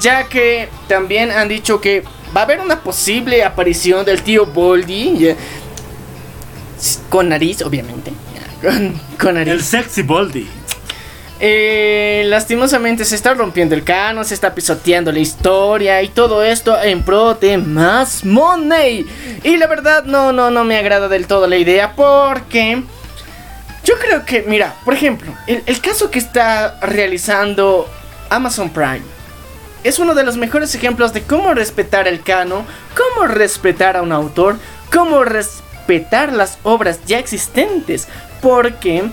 [0.00, 5.34] ya que también han dicho que va a haber una posible aparición del tío Boldy.
[7.08, 8.12] Con nariz, obviamente.
[9.20, 9.52] con nariz.
[9.52, 10.48] El sexy Boldy.
[11.42, 16.80] Eh, lastimosamente se está rompiendo el canon, se está pisoteando la historia y todo esto
[16.82, 19.06] en pro de más money.
[19.42, 22.82] Y la verdad no, no, no me agrada del todo la idea porque
[23.84, 27.88] Yo creo que, mira, por ejemplo, el, el caso que está realizando
[28.28, 29.00] Amazon Prime
[29.82, 34.12] es uno de los mejores ejemplos de cómo respetar el canon, cómo respetar a un
[34.12, 34.58] autor,
[34.92, 35.69] cómo respetar
[36.32, 38.08] las obras ya existentes.
[38.40, 39.04] Porque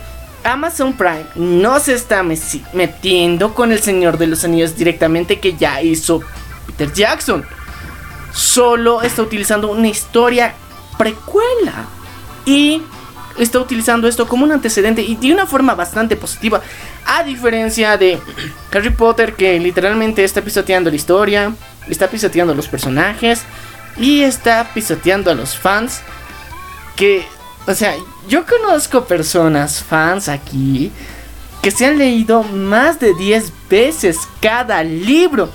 [0.43, 5.81] Amazon Prime no se está metiendo con el Señor de los Anillos directamente que ya
[5.81, 6.21] hizo
[6.65, 7.45] Peter Jackson.
[8.31, 10.53] Solo está utilizando una historia
[10.97, 11.87] precuela.
[12.45, 12.81] Y
[13.37, 16.61] está utilizando esto como un antecedente y de una forma bastante positiva.
[17.05, 18.19] A diferencia de
[18.73, 21.53] Harry Potter que literalmente está pisoteando la historia,
[21.89, 23.43] está pisoteando los personajes
[23.97, 26.01] y está pisoteando a los fans.
[26.97, 27.25] Que,
[27.65, 27.95] o sea,
[28.27, 30.91] yo conozco personas, fans aquí,
[31.61, 35.49] que se han leído más de 10 veces cada libro.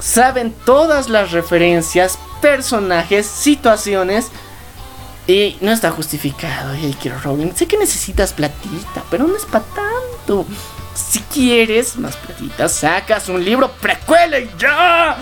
[0.00, 4.30] Saben todas las referencias, personajes, situaciones.
[5.26, 7.18] Y no está justificado, J.K.
[7.22, 7.52] Rowling.
[7.54, 10.46] Sé que necesitas platita, pero no es para tanto.
[10.94, 15.18] Si quieres más platita, sacas un libro precuela y ya.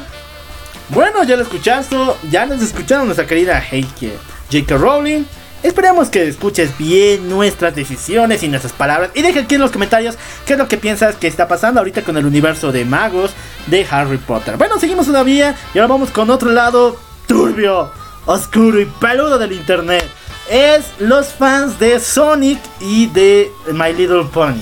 [0.90, 1.96] Bueno, ya lo escuchaste,
[2.30, 4.76] ya nos escucharon nuestra querida J.K.
[4.76, 5.24] Rowling.
[5.64, 9.10] Esperemos que escuches bien nuestras decisiones y nuestras palabras.
[9.14, 12.02] Y deja aquí en los comentarios qué es lo que piensas que está pasando ahorita
[12.02, 13.32] con el universo de magos
[13.66, 14.56] de Harry Potter.
[14.58, 16.96] Bueno, seguimos todavía y ahora vamos con otro lado
[17.26, 17.90] turbio,
[18.26, 20.06] oscuro y peludo del internet.
[20.50, 24.60] Es los fans de Sonic y de My Little Pony.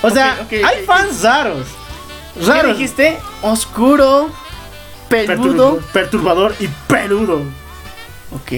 [0.00, 1.66] O sea, Ok, ok, hay fans raros.
[2.34, 2.78] ¿Qué Raros.
[2.78, 3.18] dijiste?
[3.42, 4.30] Oscuro,
[5.10, 5.76] peludo.
[5.80, 7.42] Pertur- perturbador y peludo.
[8.34, 8.52] Ok.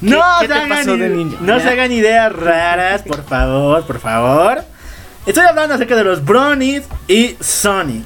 [0.00, 1.38] No, qué se te hagan pasó de ide- niño?
[1.40, 4.62] no se hagan ideas raras, por favor, por favor.
[5.26, 8.04] Estoy hablando acerca de los Brownies y Sonic.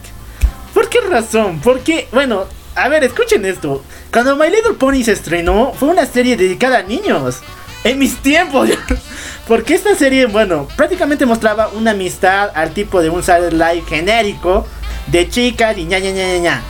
[0.75, 1.61] ¿Por qué razón?
[1.63, 3.85] Porque, bueno, a ver, escuchen esto.
[4.13, 7.41] Cuando My Little Pony se estrenó, fue una serie dedicada a niños.
[7.85, 8.71] En mis tiempos.
[9.49, 14.67] Porque esta serie, bueno, prácticamente mostraba una amistad al tipo de un Saturday Live genérico
[15.09, 16.63] de chicas y ña ña ña ña ña.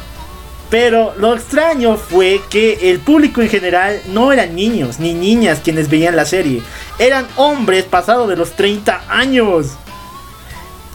[0.73, 5.91] Pero lo extraño fue que el público en general no eran niños ni niñas quienes
[5.91, 6.63] veían la serie.
[6.99, 9.73] Eran hombres pasados de los 30 años.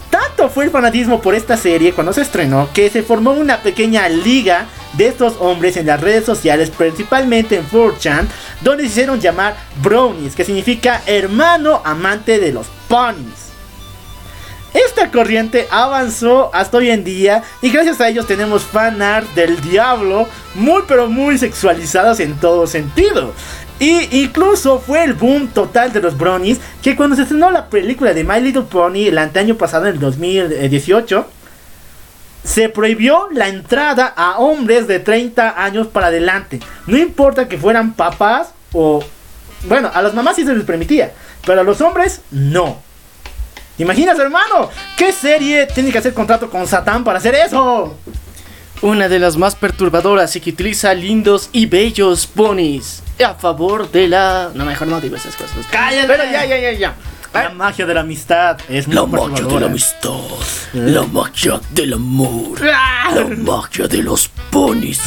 [0.09, 4.09] Tanto fue el fanatismo por esta serie cuando se estrenó que se formó una pequeña
[4.09, 8.25] liga de estos hombres en las redes sociales, principalmente en 4chan,
[8.61, 13.46] donde se hicieron llamar Brownies, que significa hermano amante de los ponies.
[14.85, 19.59] Esta corriente avanzó hasta hoy en día y gracias a ellos tenemos fan art del
[19.59, 23.33] diablo muy pero muy sexualizados en todo sentido.
[23.79, 28.13] Y incluso fue el boom total de los bronies que cuando se estrenó la película
[28.13, 31.25] de My Little Pony el año pasado en el 2018
[32.43, 36.59] se prohibió la entrada a hombres de 30 años para adelante.
[36.85, 39.03] No importa que fueran papás o...
[39.63, 41.13] Bueno, a las mamás sí se les permitía,
[41.47, 42.85] pero a los hombres no.
[43.77, 44.71] ¿Te imaginas, hermano?
[44.97, 47.95] ¿Qué serie tiene que hacer contrato con Satán para hacer eso?
[48.81, 53.03] Una de las más perturbadoras y que utiliza lindos y bellos ponis.
[53.23, 54.49] A favor de la.
[54.55, 55.65] No, mejor no digo esas cosas.
[55.69, 56.07] ¡Cállate!
[56.07, 56.95] Pero ya, ya, ya, ya.
[57.33, 60.09] La magia de la amistad es muy La magia de la amistad,
[60.73, 65.01] la magia del amor, la magia de los ponis,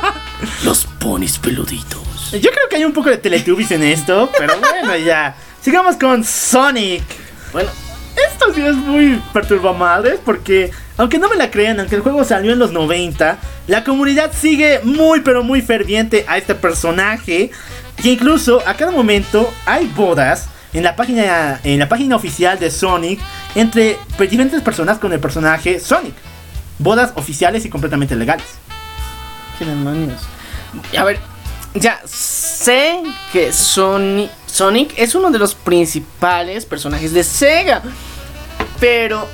[0.64, 2.32] los ponis peluditos.
[2.32, 5.34] Yo creo que hay un poco de Teletubbies en esto, pero bueno, ya.
[5.62, 7.04] Sigamos con Sonic.
[7.52, 7.70] Bueno,
[8.16, 12.52] esto sí es muy perturbamadres porque, aunque no me la crean, aunque el juego salió
[12.52, 17.50] en los 90, la comunidad sigue muy pero muy ferviente a este personaje.
[17.96, 22.70] Que incluso a cada momento hay bodas en la página, en la página oficial de
[22.70, 23.20] Sonic
[23.54, 26.14] entre diferentes personas con el personaje Sonic.
[26.78, 28.46] Bodas oficiales y completamente legales.
[29.58, 30.22] ¿Qué demonios?
[30.98, 31.20] A ver,
[31.74, 33.02] ya sé
[33.32, 37.80] que Sonic, Sonic es uno de los principales personajes de Sega.
[38.78, 39.26] Pero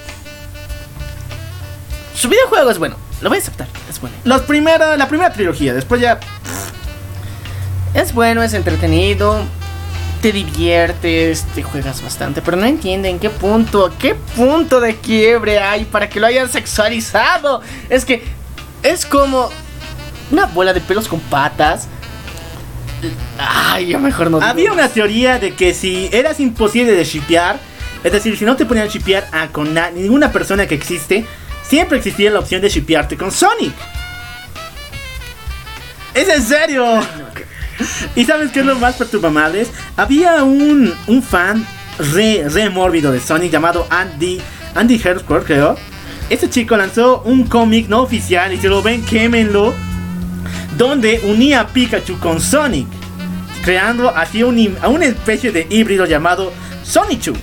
[2.15, 2.97] su videojuego es bueno.
[3.21, 3.67] Lo voy a aceptar.
[3.91, 4.17] Es bueno.
[4.23, 6.21] Los la primera trilogía, después ya
[7.95, 9.43] Es bueno, es entretenido.
[10.23, 15.85] Te diviertes, te juegas bastante, pero no entienden qué punto, qué punto de quiebre hay
[15.85, 17.61] para que lo hayan sexualizado.
[17.89, 18.25] Es que
[18.83, 19.49] es como
[20.31, 21.89] una bola de pelos con patas.
[23.39, 24.41] Ay, yo mejor no.
[24.41, 27.59] Había una teoría de que si eras imposible de shipear,
[28.05, 31.25] es decir, si no te ponían a shipear a con na- ninguna persona que existe,
[31.67, 33.73] siempre existía la opción de shipearte con Sonic.
[36.15, 37.01] ¿Es en serio?
[38.17, 39.67] ¿Y sabes qué es lo más perturbable?
[39.97, 41.65] Había un, un fan
[42.13, 44.41] re, re mórbido de Sonic llamado Andy,
[44.75, 45.77] Andy Hertzberg, creo.
[46.31, 49.73] Este chico lanzó un cómic no oficial y si lo ven, quémenlo.
[50.79, 52.87] Donde unía a Pikachu con Sonic.
[53.65, 56.53] creando así un, a una especie de híbrido llamado
[56.85, 57.35] Sonichu.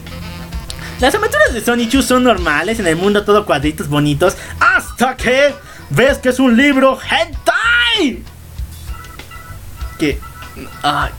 [1.00, 5.54] Las aventuras de Sonichu son normales en el mundo todo cuadritos bonitos hasta que
[5.90, 8.24] ves que es un libro hentai.
[10.00, 10.20] Que
[10.82, 11.12] ay,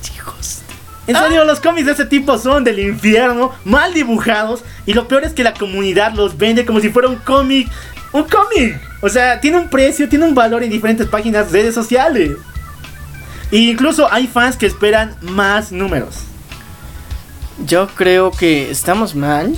[0.00, 0.62] chicos.
[1.06, 5.24] En serio, los cómics de este tipo son del infierno, mal dibujados y lo peor
[5.24, 7.68] es que la comunidad los vende como si fuera un cómic,
[8.12, 8.80] un cómic.
[9.00, 12.32] O sea, tiene un precio, tiene un valor en diferentes páginas de redes sociales.
[13.50, 16.18] E incluso hay fans que esperan más números.
[17.66, 19.54] Yo creo que estamos mal.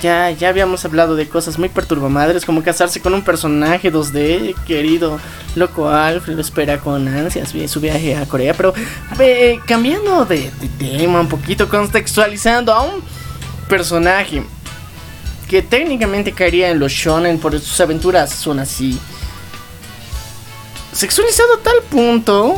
[0.00, 5.20] Ya, ya habíamos hablado de cosas muy perturbamadres como casarse con un personaje 2D, querido
[5.54, 8.74] loco Alf, lo espera con ansias su viaje a Corea, pero
[9.64, 13.00] cambiando de tema un poquito, contextualizando a un
[13.68, 14.42] personaje
[15.52, 18.98] que técnicamente caería en los shonen por sus aventuras son así.
[20.94, 22.56] Sexualizado a tal punto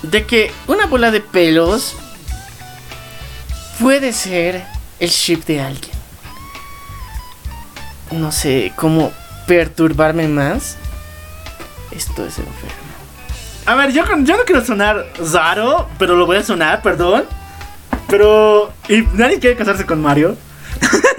[0.00, 1.96] de que una bola de pelos
[3.78, 4.64] puede ser
[5.00, 5.92] el ship de alguien.
[8.10, 9.12] No sé cómo
[9.46, 10.78] perturbarme más.
[11.90, 12.74] Esto es enfermo.
[13.66, 17.26] A ver, yo, yo no quiero sonar raro, pero lo voy a sonar, perdón.
[18.08, 18.72] Pero.
[18.88, 20.38] ¿Y nadie quiere casarse con Mario?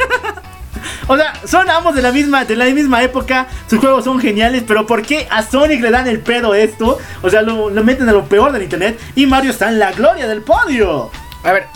[1.12, 3.46] o sea, son ambos de la misma, de la misma época.
[3.70, 7.00] Sus juegos son geniales, pero ¿por qué a Sonic le dan el pedo esto?
[7.22, 8.98] O sea, lo, meten a lo peor del internet.
[9.14, 11.12] Y Mario está en la gloria del podio.
[11.44, 11.68] A ver,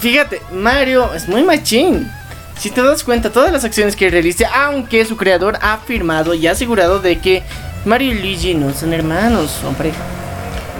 [0.00, 2.10] fíjate, Mario es muy machín.
[2.58, 6.46] Si te das cuenta, todas las acciones que realiza, aunque su creador ha afirmado y
[6.46, 7.42] ha asegurado de que
[7.86, 9.94] Mario y Luigi no son hermanos, hombre.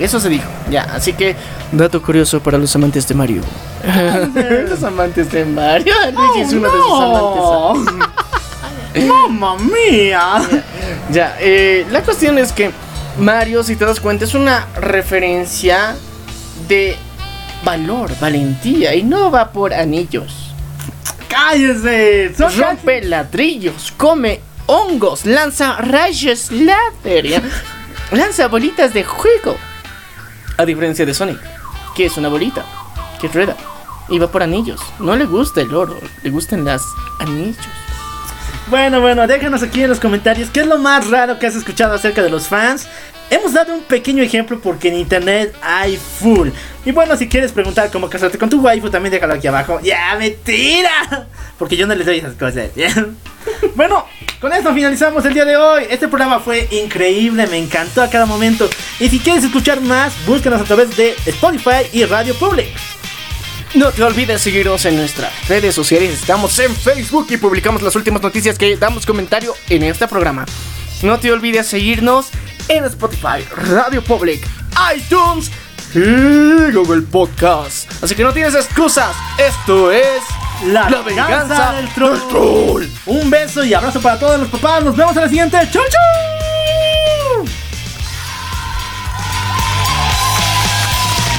[0.01, 1.37] Eso se dijo, ya, así que
[1.73, 3.43] dato curioso para los amantes de Mario.
[4.69, 8.15] los amantes de Mario, Luigi es uno de sus amantes.
[9.09, 10.43] ¡Mamma mía!
[11.11, 12.71] Ya, eh, la cuestión es que
[13.19, 15.97] Mario, si te das cuenta, es una referencia
[16.69, 16.97] de
[17.65, 20.53] valor, valentía, y no va por anillos.
[21.29, 22.35] ¡Cállese!
[22.37, 27.43] Son Rompe ladrillos, come hongos, lanza rayos láser,
[28.13, 29.57] lanza bolitas de juego.
[30.57, 31.41] A diferencia de Sonic,
[31.97, 32.65] que es una bolita,
[33.21, 33.57] que rueda,
[34.09, 34.81] y va por anillos.
[34.99, 36.83] No le gusta el oro, le gustan las
[37.19, 37.57] anillos.
[38.69, 41.95] Bueno, bueno, déjanos aquí en los comentarios qué es lo más raro que has escuchado
[41.95, 42.89] acerca de los fans.
[43.31, 46.51] Hemos dado un pequeño ejemplo porque en internet hay full.
[46.85, 49.81] Y bueno, si quieres preguntar cómo casarte con tu waifu, también déjalo aquí abajo.
[49.83, 51.27] ¡Ya, mentira!
[51.59, 52.70] Porque yo no les doy esas cosas.
[53.75, 54.07] bueno,
[54.41, 55.85] con esto finalizamos el día de hoy.
[55.89, 58.68] Este programa fue increíble, me encantó a cada momento.
[59.01, 62.68] Y si quieres escuchar más, búscanos a través de Spotify y Radio Public.
[63.75, 66.11] No te olvides seguirnos en nuestras redes sociales.
[66.12, 70.47] Estamos en Facebook y publicamos las últimas noticias que damos comentario en este programa.
[71.03, 72.29] No te olvides seguirnos
[72.69, 74.47] en Spotify, Radio Public,
[74.97, 75.51] iTunes
[75.95, 77.91] y Google Podcast.
[78.03, 79.15] Así que no tienes excusas.
[79.39, 80.23] Esto es
[80.67, 82.85] La, La venganza del troll.
[83.07, 84.83] Un beso y abrazo para todos los papás.
[84.85, 85.59] Nos vemos en la siguiente.
[85.71, 86.44] ¡Chau, chau!